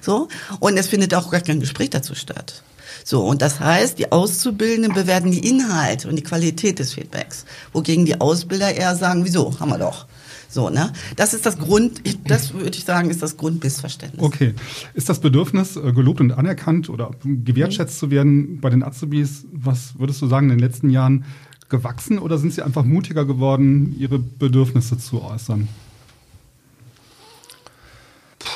[0.02, 2.64] So, und es findet auch gar kein Gespräch dazu statt.
[3.04, 8.06] So, und das heißt, die Auszubildenden bewerten die Inhalte und die Qualität des Feedbacks, wogegen
[8.06, 10.06] die Ausbilder eher sagen, wieso, haben wir doch.
[10.52, 10.92] So, ne?
[11.16, 14.22] Das ist das Grund, das würde ich sagen, ist das Grundmissverständnis.
[14.22, 14.54] Okay.
[14.94, 19.98] Ist das Bedürfnis, äh, gelobt und anerkannt oder gewertschätzt zu werden bei den Azubis, was
[19.98, 21.24] würdest du sagen, in den letzten Jahren
[21.70, 25.70] gewachsen oder sind sie einfach mutiger geworden, ihre Bedürfnisse zu äußern?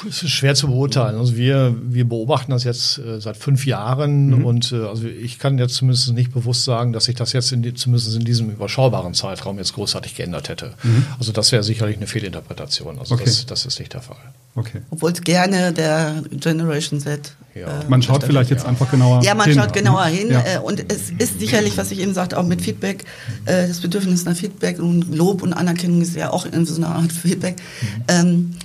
[0.07, 1.17] Es ist schwer zu beurteilen.
[1.17, 4.45] Also wir, wir beobachten das jetzt äh, seit fünf Jahren Mhm.
[4.45, 7.61] und äh, also ich kann jetzt zumindest nicht bewusst sagen, dass sich das jetzt in
[7.61, 10.73] die, zumindest in diesem überschaubaren Zeitraum jetzt großartig geändert hätte.
[11.19, 12.99] Also das wäre sicherlich eine Fehlinterpretation.
[12.99, 13.21] Also Mhm.
[13.21, 13.29] Okay.
[13.29, 14.17] das, das ist nicht der Fall.
[14.55, 14.81] Okay.
[14.89, 17.35] Obwohl es gerne der Generation Z.
[17.53, 17.67] Ja.
[17.81, 18.69] äh, Man schaut vielleicht jetzt ja.
[18.69, 19.57] einfach genauer Ja, man hin.
[19.57, 20.43] schaut genauer hin Ja.
[20.55, 23.03] äh, und es ist sicherlich, was ich eben sagte, auch mit Feedback,
[23.45, 26.89] äh, das Bedürfnis nach Feedback und Lob und Anerkennung ist ja auch in so einer
[26.95, 27.55] Art Feedback,
[28.07, 28.55] ähm,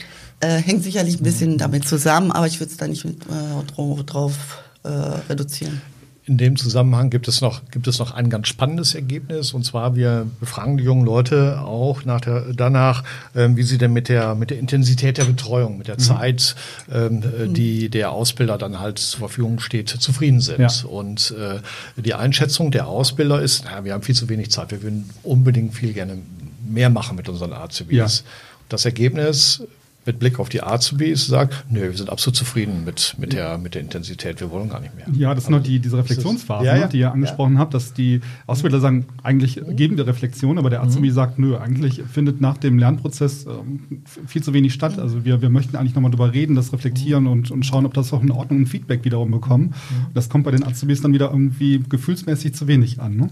[0.40, 3.72] äh, hängt sicherlich ein bisschen damit zusammen, aber ich würde es da nicht mit, äh,
[3.74, 5.81] drauf, drauf äh, reduzieren.
[6.26, 9.53] In dem Zusammenhang gibt es noch, gibt es noch ein ganz spannendes Ergebnis.
[9.53, 13.03] Und zwar, wir befragen die jungen Leute auch nach der, danach,
[13.35, 16.55] ähm, wie sie denn mit der, mit der Intensität der Betreuung, mit der Zeit,
[16.92, 20.61] ähm, äh, die der Ausbilder dann halt zur Verfügung steht, zufrieden sind.
[20.61, 20.88] Ja.
[20.88, 21.61] Und äh,
[22.00, 25.74] die Einschätzung der Ausbilder ist, na, wir haben viel zu wenig Zeit, wir würden unbedingt
[25.74, 26.18] viel gerne
[26.64, 27.96] mehr machen mit unseren Azubis.
[27.96, 28.31] Ja.
[28.68, 29.64] Das Ergebnis
[30.06, 33.74] mit Blick auf die Azubis sagt, nö, wir sind absolut zufrieden mit, mit, der, mit
[33.74, 35.06] der Intensität, wir wollen gar nicht mehr.
[35.12, 36.84] Ja, das ist noch die, diese Reflexionsphase, Ja, ja.
[36.84, 40.82] Ne, die ihr angesprochen habt, dass die Ausbilder sagen, eigentlich geben wir Reflexion, aber der
[40.82, 44.98] Azubi sagt, nö, eigentlich findet nach dem Lernprozess ähm, viel zu wenig statt.
[44.98, 48.12] Also wir, wir möchten eigentlich nochmal drüber reden, das reflektieren und, und schauen, ob das
[48.12, 49.74] auch in Ordnung und Feedback wiederum bekommen.
[50.14, 53.16] Das kommt bei den Azubis dann wieder irgendwie gefühlsmäßig zu wenig an.
[53.16, 53.30] Ne?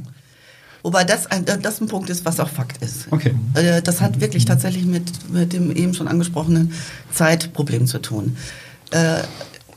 [0.89, 3.09] Wobei das ein, das ein Punkt ist, was auch Fakt ist.
[3.11, 3.35] Okay.
[3.53, 6.73] Äh, Das hat wirklich tatsächlich mit, mit dem eben schon angesprochenen
[7.13, 8.39] Zeitproblem zu tun.
[8.91, 9.19] Äh,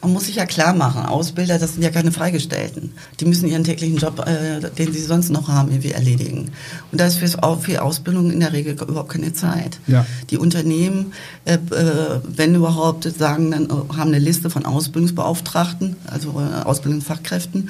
[0.01, 2.93] man muss sich ja klar machen, Ausbilder, das sind ja keine Freigestellten.
[3.19, 6.49] Die müssen ihren täglichen Job, äh, den sie sonst noch haben, irgendwie erledigen.
[6.91, 9.79] Und da ist für, für Ausbildung in der Regel überhaupt keine Zeit.
[9.87, 10.05] Ja.
[10.29, 16.41] Die Unternehmen, äh, äh, wenn überhaupt, sagen dann, äh, haben eine Liste von Ausbildungsbeauftragten, also
[16.41, 17.69] äh, Ausbildungsfachkräften,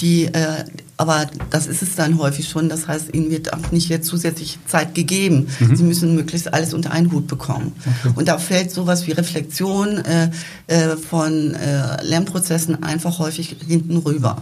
[0.00, 0.64] die, äh,
[0.96, 2.68] aber das ist es dann häufig schon.
[2.68, 5.46] Das heißt, ihnen wird auch nicht jetzt zusätzlich Zeit gegeben.
[5.74, 7.72] Sie müssen möglichst alles unter einen Hut bekommen.
[8.14, 10.30] Und da fällt sowas wie Reflexion äh,
[10.66, 14.40] äh, von äh, Lernprozessen einfach häufig hinten rüber.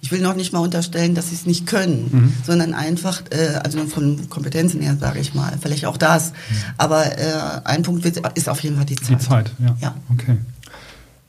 [0.00, 3.86] Ich will noch nicht mal unterstellen, dass sie es nicht können, sondern einfach, äh, also
[3.86, 6.32] von Kompetenzen her, sage ich mal, vielleicht auch das.
[6.76, 7.32] Aber äh,
[7.64, 9.20] ein Punkt wird, ist auf jeden Fall die Zeit.
[9.20, 9.76] Die Zeit, ja.
[9.80, 9.94] Ja.
[10.12, 10.36] Okay.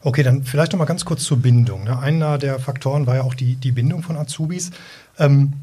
[0.05, 1.85] Okay, dann vielleicht noch mal ganz kurz zur Bindung.
[1.85, 1.97] Ne?
[1.97, 4.69] Einer der Faktoren war ja auch die, die Bindung von Azubis.
[5.17, 5.53] Ähm,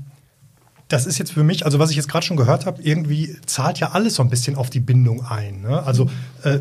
[0.88, 3.78] das ist jetzt für mich, also was ich jetzt gerade schon gehört habe, irgendwie zahlt
[3.78, 5.60] ja alles so ein bisschen auf die Bindung ein.
[5.60, 5.80] Ne?
[5.84, 6.10] Also
[6.42, 6.58] äh,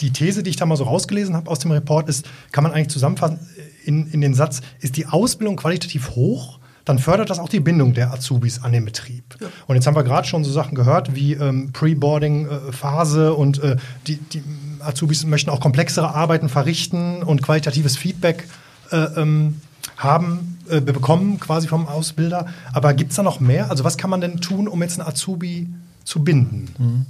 [0.00, 2.72] die These, die ich da mal so rausgelesen habe aus dem Report, ist, kann man
[2.72, 3.38] eigentlich zusammenfassen
[3.84, 7.94] in, in den Satz, ist die Ausbildung qualitativ hoch, dann fördert das auch die Bindung
[7.94, 9.36] der Azubis an den Betrieb.
[9.68, 13.76] Und jetzt haben wir gerade schon so Sachen gehört wie ähm, Pre-Boarding-Phase und äh,
[14.08, 14.42] die, die
[14.82, 18.48] Azubis möchten auch komplexere Arbeiten verrichten und qualitatives Feedback
[18.90, 19.60] äh, ähm,
[19.96, 22.46] haben, äh, bekommen quasi vom Ausbilder.
[22.72, 23.70] Aber gibt es da noch mehr?
[23.70, 25.68] Also was kann man denn tun, um jetzt einen Azubi
[26.04, 27.06] zu binden?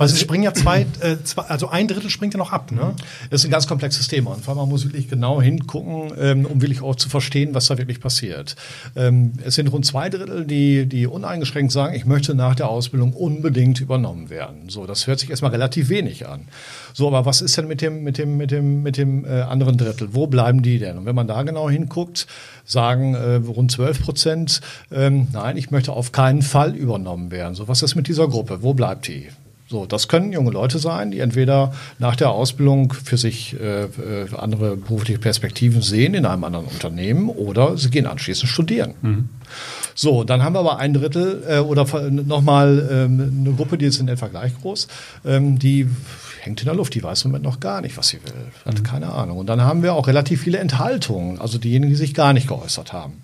[0.00, 2.94] Weil es springen ja zwei, äh, zwei, also ein Drittel springt ja noch ab, ne?
[3.28, 4.30] Das ist ein ganz komplexes Thema.
[4.30, 7.66] Und vor allem man muss wirklich genau hingucken, ähm, um wirklich auch zu verstehen, was
[7.66, 8.56] da wirklich passiert.
[8.96, 13.12] Ähm, es sind rund zwei Drittel, die, die uneingeschränkt sagen, ich möchte nach der Ausbildung
[13.12, 14.70] unbedingt übernommen werden.
[14.70, 16.48] So, das hört sich erstmal relativ wenig an.
[16.94, 19.76] So, aber was ist denn mit dem, mit dem, mit dem, mit dem äh, anderen
[19.76, 20.14] Drittel?
[20.14, 20.96] Wo bleiben die denn?
[20.96, 22.26] Und wenn man da genau hinguckt,
[22.64, 24.60] sagen äh, rund 12 Prozent,
[24.90, 27.54] ähm, nein, ich möchte auf keinen Fall übernommen werden.
[27.54, 28.62] So, was ist mit dieser Gruppe?
[28.62, 29.28] Wo bleibt die?
[29.70, 33.88] So, das können junge Leute sein, die entweder nach der Ausbildung für sich äh, äh,
[34.36, 38.94] andere berufliche Perspektiven sehen in einem anderen Unternehmen oder sie gehen anschließend studieren.
[39.94, 44.00] So, dann haben wir aber ein Drittel äh, oder nochmal ähm, eine Gruppe, die ist
[44.00, 44.88] in etwa gleich groß,
[45.24, 45.86] ähm, die
[46.40, 48.32] hängt in der Luft, die weiß im Moment noch gar nicht, was sie will,
[48.64, 49.38] hat keine Ahnung.
[49.38, 52.92] Und dann haben wir auch relativ viele Enthaltungen, also diejenigen, die sich gar nicht geäußert
[52.92, 53.22] haben.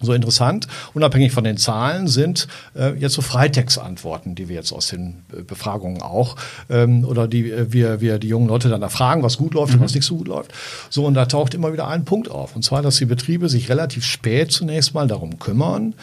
[0.00, 4.88] So interessant, unabhängig von den Zahlen, sind äh, jetzt so Freitextantworten, die wir jetzt aus
[4.88, 6.36] den äh, Befragungen auch,
[6.70, 9.80] ähm, oder die äh, wir, wir die jungen Leute dann erfragen, was gut läuft und
[9.80, 10.52] was nicht so gut läuft.
[10.88, 12.54] So, und da taucht immer wieder ein Punkt auf.
[12.54, 15.94] Und zwar, dass die Betriebe sich relativ spät zunächst mal darum kümmern,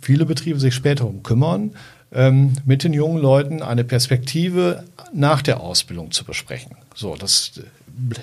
[0.00, 1.72] viele Betriebe sich später darum kümmern,
[2.12, 6.76] ähm, mit den jungen Leuten eine Perspektive nach der Ausbildung zu besprechen.
[6.94, 7.52] So, das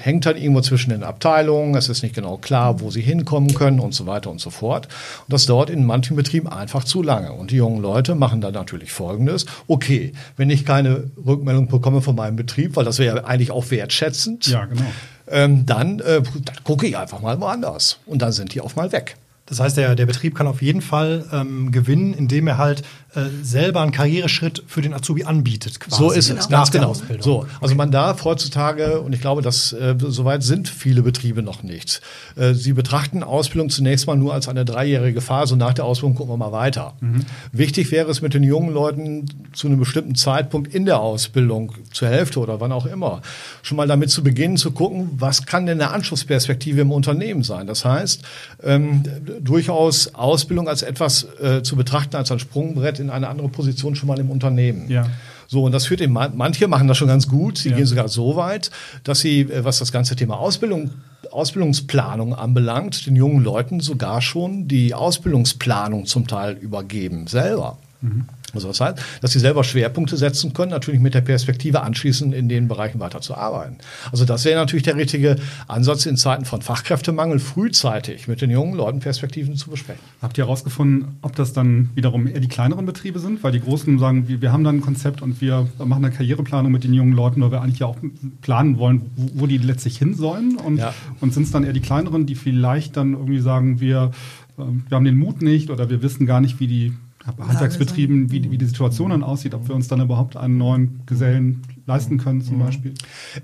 [0.02, 3.80] hängt halt irgendwo zwischen den Abteilungen, es ist nicht genau klar, wo sie hinkommen können
[3.80, 4.88] und so weiter und so fort.
[5.28, 7.34] Und das dauert in manchen Betrieben einfach zu lange.
[7.34, 9.46] Und die jungen Leute machen dann natürlich Folgendes.
[9.68, 13.70] Okay, wenn ich keine Rückmeldung bekomme von meinem Betrieb, weil das wäre ja eigentlich auch
[13.72, 14.82] wertschätzend, Ja, genau.
[15.30, 18.00] ähm, dann, äh, dann gucke ich einfach mal woanders.
[18.06, 19.16] Und dann sind die auch mal weg.
[19.48, 22.84] Das heißt, der, der Betrieb kann auf jeden Fall ähm, gewinnen, indem er halt
[23.16, 25.80] äh, selber einen Karriereschritt für den Azubi anbietet.
[25.80, 25.98] Quasi.
[25.98, 26.94] So ist es, ganz genau.
[27.20, 31.64] So, also man darf heutzutage, und ich glaube, dass äh, soweit sind viele Betriebe noch
[31.64, 32.02] nicht.
[32.36, 36.16] Äh, sie betrachten Ausbildung zunächst mal nur als eine dreijährige Phase und nach der Ausbildung
[36.16, 36.94] gucken wir mal weiter.
[37.00, 37.26] Mhm.
[37.54, 42.10] Wichtig wäre es mit den jungen Leuten zu einem bestimmten Zeitpunkt in der Ausbildung, zur
[42.10, 43.22] Hälfte oder wann auch immer,
[43.64, 47.66] schon mal damit zu beginnen zu gucken, was kann denn eine Anschlussperspektive im Unternehmen sein.
[47.66, 48.22] Das heißt,
[48.64, 49.04] ähm,
[49.42, 54.08] durchaus Ausbildung als etwas äh, zu betrachten, als ein Sprungbrett in eine andere Position schon
[54.08, 54.90] mal im Unternehmen.
[54.90, 55.08] Ja.
[55.48, 57.78] So, und das führt eben, manche machen das schon ganz gut, sie ja.
[57.78, 58.70] gehen sogar so weit,
[59.04, 60.92] dass sie, äh, was das ganze Thema Ausbildung,
[61.32, 67.78] Ausbildungsplanung anbelangt, den jungen Leuten sogar schon die Ausbildungsplanung zum Teil übergeben, selber.
[68.02, 68.26] Mhm.
[68.58, 72.50] Also das heißt, dass sie selber Schwerpunkte setzen können, natürlich mit der Perspektive anschließend in
[72.50, 73.78] den Bereichen weiter zu arbeiten.
[74.12, 78.76] Also das wäre natürlich der richtige Ansatz in Zeiten von Fachkräftemangel, frühzeitig mit den jungen
[78.76, 80.02] Leuten Perspektiven zu besprechen.
[80.22, 83.44] Habt ihr herausgefunden, ob das dann wiederum eher die kleineren Betriebe sind?
[83.44, 86.72] Weil die Großen sagen, wir, wir haben dann ein Konzept und wir machen eine Karriereplanung
[86.72, 87.98] mit den jungen Leuten, weil wir eigentlich ja auch
[88.42, 90.58] planen wollen, wo, wo die letztlich hin sollen.
[90.58, 90.94] Und, ja.
[91.22, 94.12] und sind es dann eher die kleineren, die vielleicht dann irgendwie sagen, wir,
[94.58, 96.94] äh, wir haben den Mut nicht oder wir wissen gar nicht, wie die
[97.28, 101.64] Handwerksbetrieben, wie, wie die Situation dann aussieht, ob wir uns dann überhaupt einen neuen Gesellen
[101.86, 102.66] leisten können zum mhm.
[102.66, 102.94] Beispiel?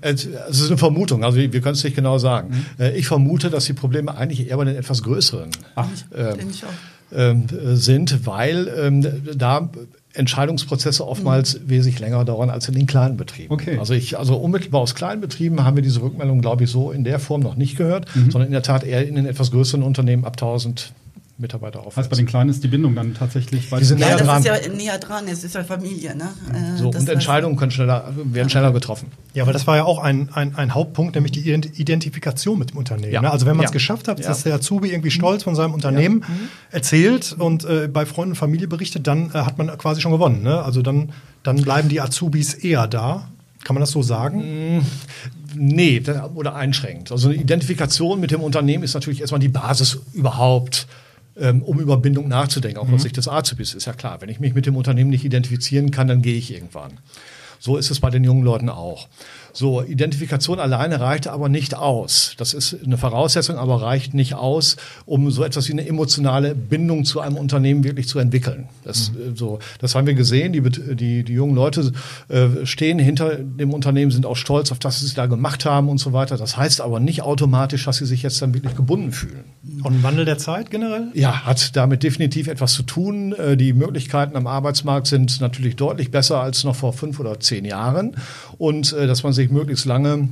[0.00, 2.50] Es ist eine Vermutung, also wir können es nicht genau sagen.
[2.50, 2.84] Mhm.
[2.84, 6.36] Äh, ich vermute, dass die Probleme eigentlich eher bei den etwas größeren Ach, ähm,
[7.12, 9.70] ähm, sind, weil ähm, da
[10.14, 11.70] Entscheidungsprozesse oftmals mhm.
[11.70, 13.52] wesentlich länger dauern als in den kleinen Betrieben.
[13.52, 13.78] Okay.
[13.78, 17.04] Also ich, also unmittelbar aus kleinen Betrieben haben wir diese Rückmeldung, glaube ich, so in
[17.04, 18.30] der Form noch nicht gehört, mhm.
[18.30, 20.92] sondern in der Tat eher in den etwas größeren Unternehmen ab 1000
[21.36, 21.96] Mitarbeiter auf.
[21.96, 24.44] Heißt bei den Kleinen ist die Bindung dann tatsächlich Die sind näher ja, dran.
[24.44, 26.14] Das ist ja näher dran, es ist ja Familie.
[26.14, 26.28] Ne?
[26.52, 29.08] Äh, so, und Entscheidungen können schneller, werden schneller getroffen.
[29.34, 32.78] Ja, aber das war ja auch ein, ein, ein Hauptpunkt, nämlich die Identifikation mit dem
[32.78, 33.12] Unternehmen.
[33.12, 33.20] Ja.
[33.20, 33.32] Ne?
[33.32, 33.74] Also wenn man es ja.
[33.74, 36.48] geschafft hat, dass der Azubi irgendwie stolz von seinem Unternehmen mhm.
[36.70, 40.42] erzählt und äh, bei Freunden und Familie berichtet, dann äh, hat man quasi schon gewonnen.
[40.42, 40.62] Ne?
[40.62, 43.28] Also dann, dann bleiben die Azubis eher da.
[43.64, 44.76] Kann man das so sagen?
[44.76, 44.82] Mm,
[45.56, 46.00] nee,
[46.34, 47.10] oder einschränkt.
[47.10, 50.86] Also eine Identifikation mit dem Unternehmen ist natürlich erstmal die Basis überhaupt
[51.36, 52.94] um über Bindung nachzudenken, auch mhm.
[52.94, 53.74] aus Sicht des Azubis.
[53.74, 56.52] Ist ja klar, wenn ich mich mit dem Unternehmen nicht identifizieren kann, dann gehe ich
[56.52, 57.00] irgendwann.
[57.58, 59.08] So ist es bei den jungen Leuten auch.
[59.56, 62.34] So, Identifikation alleine reicht aber nicht aus.
[62.38, 67.04] Das ist eine Voraussetzung, aber reicht nicht aus, um so etwas wie eine emotionale Bindung
[67.04, 68.68] zu einem Unternehmen wirklich zu entwickeln.
[68.82, 69.32] Das, mhm.
[69.32, 70.52] Äh, so, das haben wir gesehen.
[70.52, 71.92] Die, die, die jungen Leute
[72.28, 75.88] äh, stehen hinter dem Unternehmen, sind auch stolz auf das, was sie da gemacht haben
[75.88, 76.36] und so weiter.
[76.36, 79.44] Das heißt aber nicht automatisch, dass sie sich jetzt dann wirklich gebunden fühlen.
[79.84, 81.08] Und Wandel der Zeit generell?
[81.14, 83.32] Ja, hat damit definitiv etwas zu tun.
[83.34, 87.64] Äh, die Möglichkeiten am Arbeitsmarkt sind natürlich deutlich besser als noch vor fünf oder zehn
[87.64, 88.16] Jahren.
[88.58, 90.28] Und äh, dass man sich möglichst lange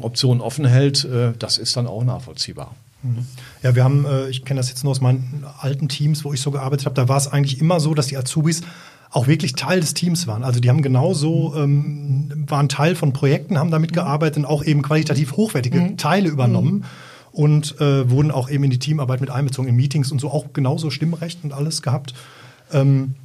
[0.00, 2.74] Optionen offen hält, äh, das ist dann auch nachvollziehbar.
[3.02, 3.26] Mhm.
[3.62, 6.50] Ja, wir haben, ich kenne das jetzt nur aus meinen alten Teams, wo ich so
[6.50, 8.62] gearbeitet habe, da war es eigentlich immer so, dass die Azubis
[9.10, 10.42] auch wirklich Teil des Teams waren.
[10.42, 14.82] Also die haben genauso, ähm, waren Teil von Projekten, haben damit gearbeitet und auch eben
[14.82, 15.96] qualitativ hochwertige mhm.
[15.98, 16.76] Teile übernommen.
[16.76, 16.84] Mhm
[17.34, 20.52] und äh, wurden auch eben in die Teamarbeit mit einbezogen, in Meetings und so auch
[20.52, 22.14] genauso Stimmrecht und alles gehabt.
[22.72, 23.16] Ähm,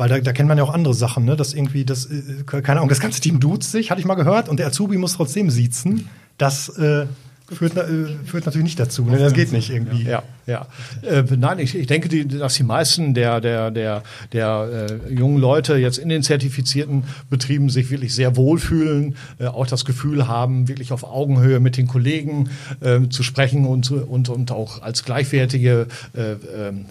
[0.00, 1.36] weil da, da kennt man ja auch andere Sachen, ne?
[1.36, 4.48] dass irgendwie das, äh, keine Ahnung, das ganze Team duzt sich, hatte ich mal gehört,
[4.48, 6.08] und der Azubi muss trotzdem siezen.
[6.38, 7.04] Das äh,
[7.50, 9.04] führt, äh, führt natürlich nicht dazu.
[9.04, 9.18] Ne?
[9.18, 10.04] Das geht nicht irgendwie.
[10.04, 10.66] Ja, ja.
[11.02, 15.38] Äh, nein, ich, ich denke, die, dass die meisten der, der, der, der äh, jungen
[15.38, 20.68] Leute jetzt in den zertifizierten Betrieben sich wirklich sehr wohlfühlen, äh, auch das Gefühl haben,
[20.68, 25.86] wirklich auf Augenhöhe mit den Kollegen äh, zu sprechen und, und, und auch als gleichwertige
[26.16, 26.36] äh, äh,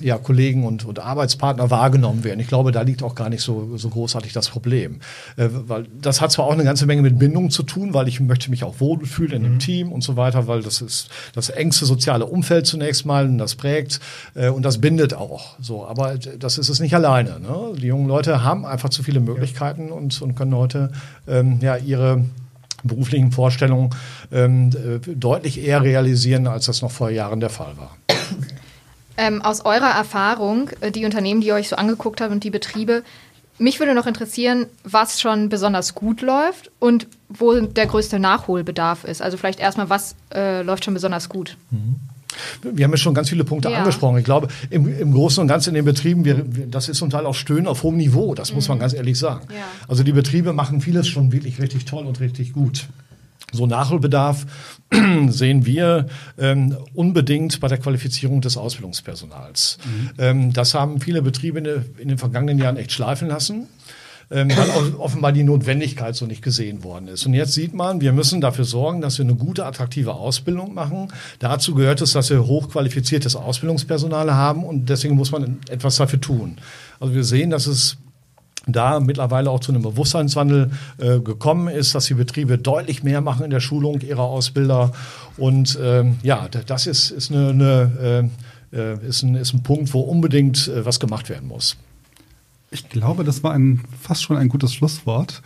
[0.01, 2.39] ja, Kollegen und, und Arbeitspartner wahrgenommen werden.
[2.39, 4.99] Ich glaube, da liegt auch gar nicht so, so großartig das Problem.
[5.37, 8.19] Äh, weil das hat zwar auch eine ganze Menge mit Bindung zu tun, weil ich
[8.19, 9.59] möchte mich auch wohlfühlen in dem mhm.
[9.59, 13.55] Team und so weiter, weil das ist das engste soziale Umfeld zunächst mal und das
[13.55, 14.01] prägt
[14.35, 15.55] äh, und das bindet auch.
[15.61, 17.39] So, aber das ist es nicht alleine.
[17.39, 17.73] Ne?
[17.77, 20.91] Die jungen Leute haben einfach zu viele Möglichkeiten und, und können heute
[21.27, 22.25] ähm, ja ihre
[22.83, 23.91] beruflichen Vorstellungen
[24.31, 27.95] ähm, äh, deutlich eher realisieren, als das noch vor Jahren der Fall war.
[29.21, 32.51] Ähm, aus eurer Erfahrung, äh, die Unternehmen, die ihr euch so angeguckt habt und die
[32.51, 33.03] Betriebe,
[33.59, 39.21] mich würde noch interessieren, was schon besonders gut läuft und wo der größte Nachholbedarf ist.
[39.21, 41.57] Also vielleicht erstmal, was äh, läuft schon besonders gut?
[41.69, 41.95] Mhm.
[42.61, 43.79] Wir haben ja schon ganz viele Punkte ja.
[43.79, 44.17] angesprochen.
[44.17, 46.35] Ich glaube, im, im, Großen und Ganzen in den Betrieben, wir,
[46.67, 48.55] das ist zum Teil auch Stöhnen auf hohem Niveau, das mhm.
[48.55, 48.81] muss man mhm.
[48.81, 49.47] ganz ehrlich sagen.
[49.49, 49.63] Ja.
[49.87, 52.87] Also die Betriebe machen vieles schon wirklich richtig toll und richtig gut.
[53.51, 54.45] So Nachholbedarf
[55.27, 56.07] sehen wir
[56.37, 59.77] ähm, unbedingt bei der Qualifizierung des Ausbildungspersonals.
[59.85, 60.09] Mhm.
[60.17, 61.65] Ähm, das haben viele Betriebe in,
[61.97, 63.67] in, den vergangenen Jahren echt schleifen lassen.
[64.31, 67.25] ähm, weil offenbar die Notwendigkeit so nicht gesehen worden ist.
[67.25, 71.07] Und jetzt sieht man, wir müssen dafür sorgen, dass wir eine gute, attraktive Ausbildung machen.
[71.39, 76.57] Dazu gehört es, dass wir hochqualifiziertes Ausbildungspersonal haben und deswegen muss man etwas dafür tun.
[76.99, 77.97] Also wir sehen, dass es
[78.71, 83.45] da mittlerweile auch zu einem Bewusstseinswandel äh, gekommen ist, dass die Betriebe deutlich mehr machen
[83.45, 84.91] in der Schulung ihrer Ausbilder.
[85.37, 88.29] Und ähm, ja, das ist, ist, eine, eine
[88.73, 91.77] äh, äh, ist, ein, ist ein Punkt, wo unbedingt äh, was gemacht werden muss.
[92.71, 95.41] Ich glaube, das war ein, fast schon ein gutes Schlusswort.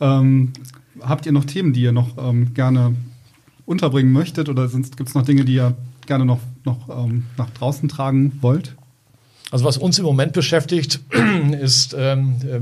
[0.00, 0.52] Ähm,
[1.00, 2.94] habt ihr noch Themen, die ihr noch ähm, gerne
[3.64, 5.74] unterbringen möchtet oder gibt es noch Dinge, die ihr
[6.06, 8.76] gerne noch, noch ähm, nach draußen tragen wollt?
[9.50, 11.00] Also was uns im Moment beschäftigt,
[11.60, 12.60] ist, ähm, äh,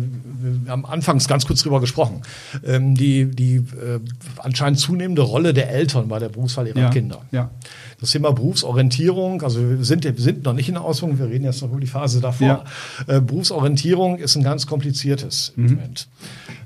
[0.65, 2.23] wir haben anfangs ganz kurz drüber gesprochen,
[2.65, 3.99] ähm, die, die äh,
[4.39, 7.23] anscheinend zunehmende Rolle der Eltern bei der Berufswahl ihrer Ja, Kinder.
[7.33, 7.51] ja.
[7.99, 11.45] Das Thema Berufsorientierung, also wir sind, wir sind noch nicht in der Ausbildung, wir reden
[11.45, 12.65] jetzt noch über die Phase davor.
[13.07, 15.65] Äh, Berufsorientierung ist ein ganz kompliziertes Mhm.
[15.71, 16.07] Moment.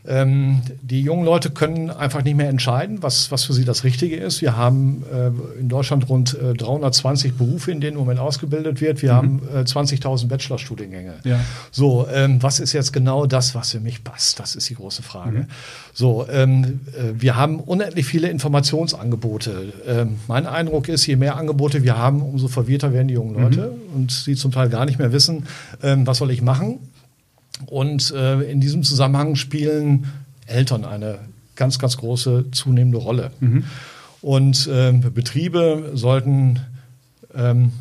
[0.07, 4.17] Ähm, die jungen Leute können einfach nicht mehr entscheiden, was, was für sie das Richtige
[4.17, 4.41] ist.
[4.41, 9.03] Wir haben äh, in Deutschland rund äh, 320 Berufe, in denen im Moment ausgebildet wird.
[9.03, 11.15] Wir haben äh, 20.000 Bachelorstudiengänge.
[11.23, 11.31] Mhm.
[11.31, 11.41] Ja.
[11.71, 14.41] So, ähm, was ist jetzt genau das, was für mich passt?
[14.41, 15.41] Das ist die große Frage.
[15.41, 15.47] Mhm.
[15.93, 19.73] So, ähm, äh, wir haben unendlich viele Informationsangebote.
[19.87, 23.73] Ähm, mein Eindruck ist, je mehr Angebote wir haben, umso verwirrter werden die jungen Leute
[23.95, 25.47] und sie zum Teil gar nicht mehr wissen,
[25.83, 26.79] ähm, was soll ich machen.
[27.67, 30.07] Und äh, in diesem Zusammenhang spielen
[30.47, 31.19] Eltern eine
[31.57, 33.31] ganz, ganz große zunehmende Rolle.
[34.23, 36.61] Und ähm, Betriebe sollten
[37.35, 37.73] ähm,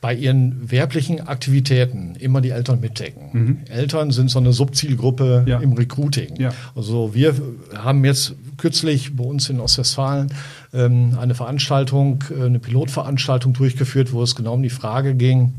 [0.00, 3.62] bei ihren werblichen Aktivitäten immer die Eltern mitdecken.
[3.68, 5.60] Eltern sind so eine Subzielgruppe Ja.
[5.60, 6.34] im Recruiting.
[6.40, 6.50] Ja.
[6.74, 7.34] Also wir
[7.76, 10.32] haben jetzt kürzlich bei uns in Ostwestfalen
[10.74, 15.52] ähm, eine Veranstaltung, äh, eine Pilotveranstaltung durchgeführt, wo es genau um die Frage ging,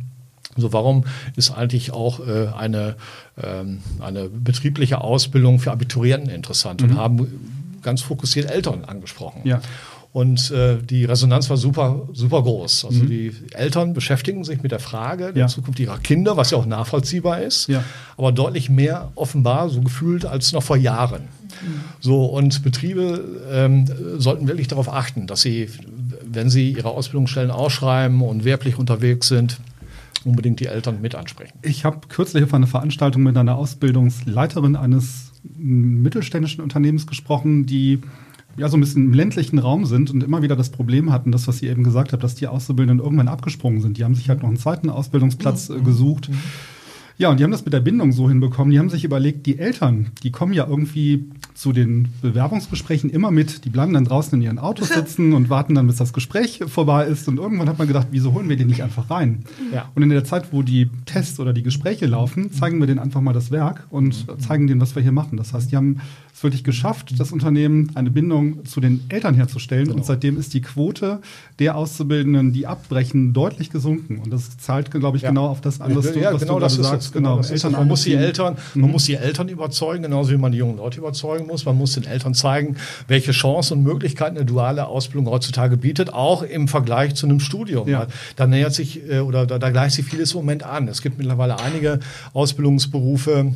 [0.58, 2.96] so warum ist eigentlich auch äh, eine,
[3.42, 7.28] ähm, eine betriebliche Ausbildung für Abiturienten interessant und haben
[7.82, 9.42] ganz fokussiert Eltern angesprochen.
[9.44, 9.62] Ja.
[10.14, 12.86] Und äh, die Resonanz war super, super groß.
[12.86, 15.48] Also die Eltern beschäftigen sich mit der Frage der Ja.
[15.48, 17.84] Zukunft ihrer Kinder, was ja auch nachvollziehbar ist, Ja.
[18.16, 21.24] aber deutlich mehr offenbar so gefühlt als noch vor Jahren.
[22.00, 23.86] So, und Betriebe ähm,
[24.20, 25.70] sollten wirklich darauf achten, dass sie,
[26.24, 29.58] wenn sie ihre Ausbildungsstellen ausschreiben und werblich unterwegs sind,
[30.26, 31.58] unbedingt die Eltern mit ansprechen.
[31.62, 38.02] Ich habe kürzlich auf einer Veranstaltung mit einer Ausbildungsleiterin eines mittelständischen Unternehmens gesprochen, die
[38.58, 41.48] ja so ein bisschen im ländlichen Raum sind und immer wieder das Problem hatten, das,
[41.48, 43.98] was sie eben gesagt hat, dass die Auszubildenden irgendwann abgesprungen sind.
[43.98, 46.30] Die haben sich halt noch einen zweiten Ausbildungsplatz äh, gesucht.
[47.18, 48.72] Ja, und die haben das mit der Bindung so hinbekommen.
[48.72, 53.66] Die haben sich überlegt, die Eltern, die kommen ja irgendwie zu den Bewerbungsgesprächen immer mit.
[53.66, 57.06] Die bleiben dann draußen in ihren Autos sitzen und warten dann, bis das Gespräch vorbei
[57.06, 57.28] ist.
[57.28, 59.44] Und irgendwann hat man gedacht, wieso holen wir den nicht einfach rein?
[59.72, 59.90] Ja.
[59.94, 63.22] Und in der Zeit, wo die Tests oder die Gespräche laufen, zeigen wir denen einfach
[63.22, 65.38] mal das Werk und zeigen denen, was wir hier machen.
[65.38, 66.00] Das heißt, die haben
[66.34, 69.92] es wirklich geschafft, das Unternehmen eine Bindung zu den Eltern herzustellen.
[69.92, 71.22] Und seitdem ist die Quote
[71.60, 74.18] der Auszubildenden, die abbrechen, deutlich gesunken.
[74.18, 75.30] Und das zahlt, glaube ich, Ja.
[75.30, 77.03] genau auf das an, was du, ja, was genau du gerade sagst.
[77.06, 77.12] Es.
[77.12, 77.64] Genau, ist es.
[77.64, 78.14] Man muss die.
[78.14, 81.66] Eltern, man muss die Eltern überzeugen, genauso wie man die jungen Leute überzeugen muss.
[81.66, 82.78] Man muss den Eltern zeigen,
[83.08, 87.88] welche Chancen und Möglichkeiten eine duale Ausbildung heutzutage bietet, auch im Vergleich zu einem Studium.
[87.88, 88.08] Ja.
[88.36, 90.88] Da nähert sich äh, oder da, da gleicht sich vieles im Moment an.
[90.88, 92.00] Es gibt mittlerweile einige
[92.34, 93.54] Ausbildungsberufe,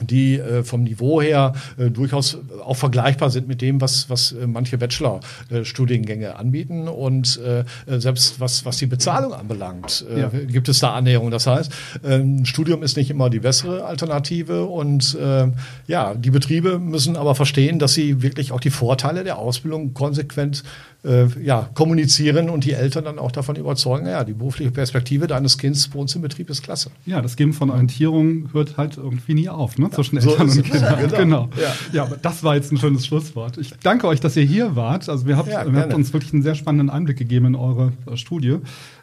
[0.00, 4.46] die äh, vom Niveau her äh, durchaus auch vergleichbar sind mit dem, was, was äh,
[4.46, 6.88] manche Bachelor-Studiengänge anbieten.
[6.88, 10.28] Und äh, äh, selbst was, was die Bezahlung anbelangt, äh, Ja.
[10.28, 11.30] gibt es da Annäherungen.
[11.30, 11.72] Das heißt,
[12.02, 14.64] äh, ein Studium ist nicht immer die bessere Alternative.
[14.64, 15.46] Und äh,
[15.86, 20.64] ja, die Betriebe müssen aber verstehen, dass sie wirklich auch die Vorteile der Ausbildung konsequent
[21.04, 25.58] äh, ja, kommunizieren und die Eltern dann auch davon überzeugen, ja, die berufliche Perspektive deines
[25.58, 26.90] Kindes bei uns im Betrieb ist klasse.
[27.04, 29.90] Ja, das Geben von Orientierung hört halt irgendwie nie auf, ne?
[29.94, 30.62] Zwischen so Eltern und.
[30.64, 30.96] Kindern.
[31.00, 31.16] Genau.
[31.16, 31.48] Genau.
[31.60, 31.72] Ja.
[31.92, 32.02] Ja.
[32.04, 33.58] aber das war jetzt ein schönes Schlusswort.
[33.58, 35.08] Ich danke euch, dass ihr hier wart.
[35.08, 37.92] Also wir habt, Ja, ihr habt uns wirklich einen sehr spannenden Einblick gegeben in eure
[38.10, 38.58] äh, Studie.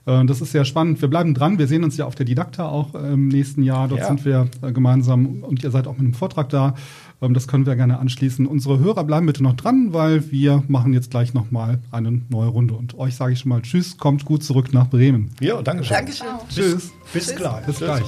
[0.05, 1.01] Äh, das ist sehr spannend.
[1.01, 1.57] Wir bleiben dran.
[1.59, 3.87] Wir sehen uns ja auf der Didakta auch äh, im nächsten Jahr.
[3.87, 4.07] Dort Ja.
[4.07, 6.75] sind wir gemeinsam und ihr seid auch mit einem Vortrag da.
[7.21, 8.45] Ähm, das können wir gerne anschließen.
[8.47, 12.73] Unsere Hörer bleiben bitte noch dran, weil wir machen jetzt gleich nochmal eine neue Runde.
[12.73, 15.29] Und euch sage ich schon mal Tschüss, kommt gut zurück nach Bremen.
[15.39, 15.97] Ja, danke schön.
[15.97, 16.27] Dankeschön.
[16.49, 16.91] Tschüss.
[17.13, 17.65] Bis gleich.
[17.65, 18.03] Bis gleich.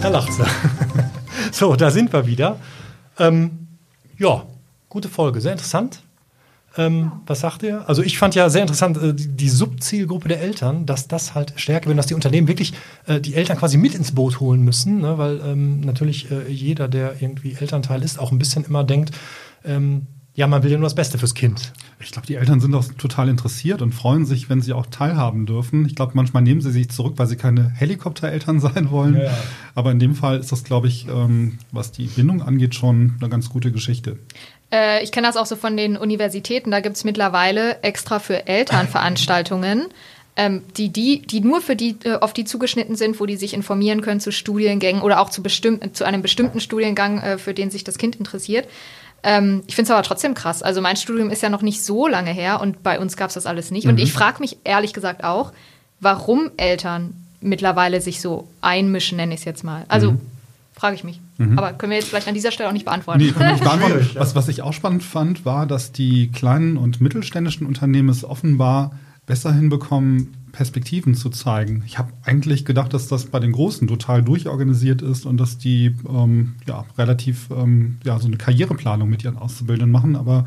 [0.00, 0.44] Da lacht sie.
[1.52, 2.58] so, da sind wir wieder.
[3.18, 3.68] Ähm,
[4.18, 4.46] ja,
[4.88, 6.00] gute Folge, sehr interessant.
[6.76, 7.86] Ähm, Was sagt ihr?
[7.88, 11.52] Also ich fand ja sehr interessant äh, die, die Subzielgruppe der Eltern, dass das halt
[11.56, 12.72] stärker wird, dass die Unternehmen wirklich
[13.06, 15.18] äh, die Eltern quasi mit ins Boot holen müssen, ne?
[15.18, 19.10] weil ähm, natürlich äh, jeder, der irgendwie Elternteil ist, auch ein bisschen immer denkt,
[19.64, 20.06] ähm,
[20.40, 21.70] ja, man will ja nur das Beste fürs Kind.
[22.00, 25.44] Ich glaube, die Eltern sind auch total interessiert und freuen sich, wenn sie auch teilhaben
[25.44, 25.84] dürfen.
[25.84, 29.16] Ich glaube, manchmal nehmen sie sich zurück, weil sie keine Helikoptereltern sein wollen.
[29.16, 29.38] Ja, ja.
[29.74, 33.28] Aber in dem Fall ist das, glaube ich, ähm, was die Bindung angeht, schon eine
[33.28, 34.18] ganz gute Geschichte.
[34.72, 36.70] Äh, ich kenne das auch so von den Universitäten.
[36.70, 39.88] Da gibt es mittlerweile extra für Eltern Veranstaltungen.
[40.36, 43.52] Ähm, die, die, die nur für die, äh, auf die zugeschnitten sind, wo die sich
[43.52, 47.70] informieren können zu Studiengängen oder auch zu, bestimm zu einem bestimmten Studiengang, äh, für den
[47.70, 48.66] sich das Kind interessiert.
[49.22, 50.62] Ähm, ich finde es aber trotzdem krass.
[50.62, 53.34] Also mein Studium ist ja noch nicht so lange her und bei uns gab es
[53.34, 53.84] das alles nicht.
[53.84, 53.92] Mhm.
[53.92, 55.52] Und ich frage mich ehrlich gesagt auch,
[56.00, 59.84] warum Eltern mittlerweile sich so einmischen, nenne ich es jetzt mal.
[59.88, 60.20] Also mhm.
[60.74, 61.20] frage ich mich.
[61.38, 61.58] Mhm.
[61.58, 63.20] Aber können wir jetzt vielleicht an dieser Stelle auch nicht beantworten.
[63.20, 64.10] Nee, nicht beantworten.
[64.14, 68.92] was, was ich auch spannend fand, war, dass die kleinen und mittelständischen Unternehmen es offenbar
[69.26, 71.82] besser hinbekommen, Perspektiven zu zeigen.
[71.86, 75.94] Ich habe eigentlich gedacht, dass das bei den Großen total durchorganisiert ist und dass die
[76.08, 80.16] ähm, ja, relativ ähm, ja, so eine Karriereplanung mit ihren Auszubildenden machen.
[80.16, 80.46] Aber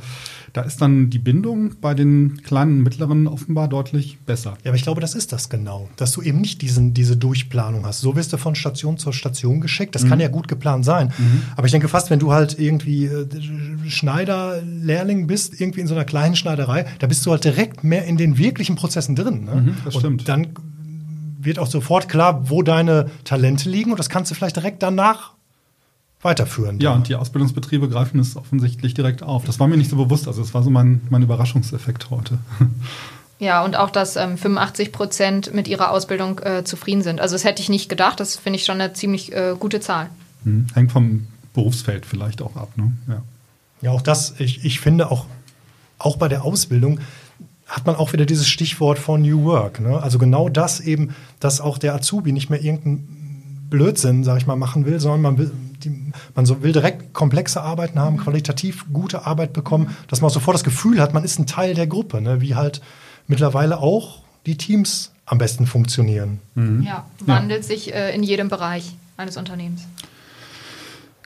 [0.53, 4.55] da ist dann die Bindung bei den kleinen und mittleren offenbar deutlich besser.
[4.63, 7.87] Ja, aber ich glaube, das ist das genau, dass du eben nicht diesen, diese Durchplanung
[7.87, 8.01] hast.
[8.01, 9.95] So wirst du von Station zur Station geschickt.
[9.95, 10.09] Das mhm.
[10.09, 11.11] kann ja gut geplant sein.
[11.17, 11.41] Mhm.
[11.55, 13.27] Aber ich denke fast, wenn du halt irgendwie äh,
[13.87, 18.17] Schneider-Lehrling bist, irgendwie in so einer kleinen Schneiderei, da bist du halt direkt mehr in
[18.17, 19.45] den wirklichen Prozessen drin.
[19.45, 19.55] Ne?
[19.55, 20.21] Mhm, das stimmt.
[20.21, 20.47] Und dann
[21.39, 25.33] wird auch sofort klar, wo deine Talente liegen und das kannst du vielleicht direkt danach
[26.23, 26.79] weiterführen.
[26.79, 29.45] Ja, und die Ausbildungsbetriebe greifen es offensichtlich direkt auf.
[29.45, 30.27] Das war mir nicht so bewusst.
[30.27, 32.37] Also das war so mein, mein Überraschungseffekt heute.
[33.39, 37.19] Ja, und auch, dass ähm, 85 Prozent mit ihrer Ausbildung äh, zufrieden sind.
[37.19, 38.21] Also das hätte ich nicht gedacht.
[38.21, 40.09] Das finde ich schon eine ziemlich äh, gute Zahl.
[40.45, 40.67] Hm.
[40.73, 42.69] Hängt vom Berufsfeld vielleicht auch ab.
[42.77, 42.93] Ne?
[43.07, 43.21] Ja.
[43.81, 45.25] ja, auch das, ich, ich finde auch,
[45.97, 47.01] auch bei der Ausbildung
[47.67, 49.79] hat man auch wieder dieses Stichwort von New Work.
[49.79, 50.01] Ne?
[50.01, 54.55] Also genau das eben, dass auch der Azubi nicht mehr irgendeinen Blödsinn, sag ich mal,
[54.55, 55.51] machen will, sondern man will,
[55.85, 60.33] die, man so will direkt komplexe Arbeiten haben, qualitativ gute Arbeit bekommen, dass man auch
[60.33, 62.41] sofort das Gefühl hat, man ist ein Teil der Gruppe, ne?
[62.41, 62.81] wie halt
[63.27, 66.39] mittlerweile auch die Teams am besten funktionieren.
[66.55, 66.83] Mhm.
[66.83, 67.67] Ja, wandelt ja.
[67.67, 69.87] sich äh, in jedem Bereich eines Unternehmens.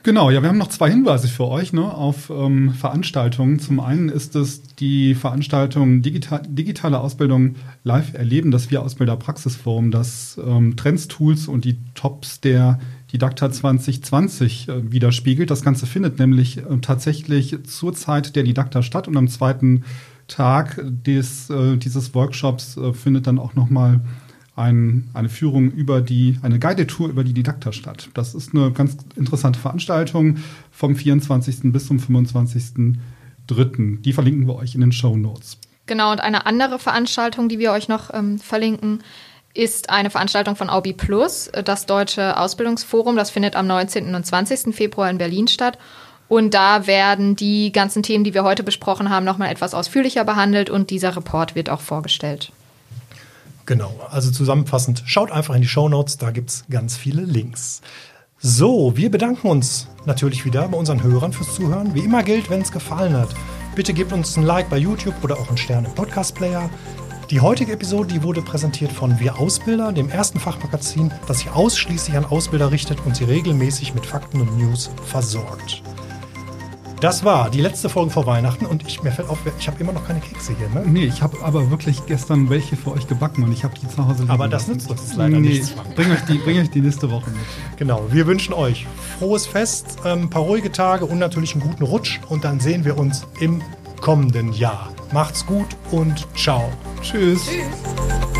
[0.04, 3.58] Genau, ja, wir haben noch zwei Hinweise für euch ne, auf ähm, Veranstaltungen.
[3.58, 9.90] Zum einen ist es die Veranstaltung Digital, Digitale Ausbildung live erleben, das Wir Ausbilder Praxisforum,
[9.90, 12.78] das ähm, Trends, Tools und die Tops der
[13.12, 15.50] Didakta 2020 äh, widerspiegelt.
[15.50, 19.84] Das Ganze findet nämlich äh, tatsächlich zur Zeit der Didakta statt und am zweiten
[20.26, 24.00] Tag des, äh, dieses Workshops äh, findet dann auch nochmal
[24.56, 28.10] ein, eine Führung über die, eine Guidetour über die Didakta statt.
[28.14, 30.38] Das ist eine ganz interessante Veranstaltung
[30.70, 31.72] vom 24.
[31.72, 34.02] bis zum 25.03.
[34.02, 35.58] Die verlinken wir euch in den Show Notes.
[35.86, 38.98] Genau, und eine andere Veranstaltung, die wir euch noch ähm, verlinken,
[39.54, 43.16] ist eine Veranstaltung von Aubi Plus, das Deutsche Ausbildungsforum.
[43.16, 44.14] Das findet am 19.
[44.14, 44.74] und 20.
[44.74, 45.78] Februar in Berlin statt.
[46.28, 50.68] Und da werden die ganzen Themen, die wir heute besprochen haben, nochmal etwas ausführlicher behandelt
[50.68, 52.52] und dieser Report wird auch vorgestellt.
[53.64, 57.82] Genau, also zusammenfassend, schaut einfach in die Show Notes, da gibt es ganz viele Links.
[58.38, 61.94] So, wir bedanken uns natürlich wieder bei unseren Hörern fürs Zuhören.
[61.94, 63.28] Wie immer gilt, wenn es gefallen hat,
[63.74, 66.70] bitte gebt uns ein Like bei YouTube oder auch einen Stern im Podcast-Player.
[67.30, 72.16] Die heutige Episode die wurde präsentiert von Wir Ausbilder, dem ersten Fachmagazin, das sich ausschließlich
[72.16, 75.82] an Ausbilder richtet und sie regelmäßig mit Fakten und News versorgt.
[77.02, 79.92] Das war die letzte Folge vor Weihnachten und ich, mir fällt auf, ich habe immer
[79.92, 80.70] noch keine Kekse hier.
[80.70, 80.88] Ne?
[80.88, 84.08] Nee, ich habe aber wirklich gestern welche für euch gebacken und ich habe die zu
[84.08, 85.74] Hause liegen Aber das nützt uns leider nee, nichts.
[85.94, 87.40] Bring euch, die, bring euch die nächste Woche mit.
[87.76, 88.86] Genau, wir wünschen euch
[89.18, 92.86] frohes Fest, ein ähm, paar ruhige Tage und natürlich einen guten Rutsch und dann sehen
[92.86, 93.60] wir uns im
[94.00, 94.92] kommenden Jahr.
[95.12, 96.70] Macht's gut und ciao.
[97.02, 97.46] Tschüss.
[97.46, 98.37] Tschüss.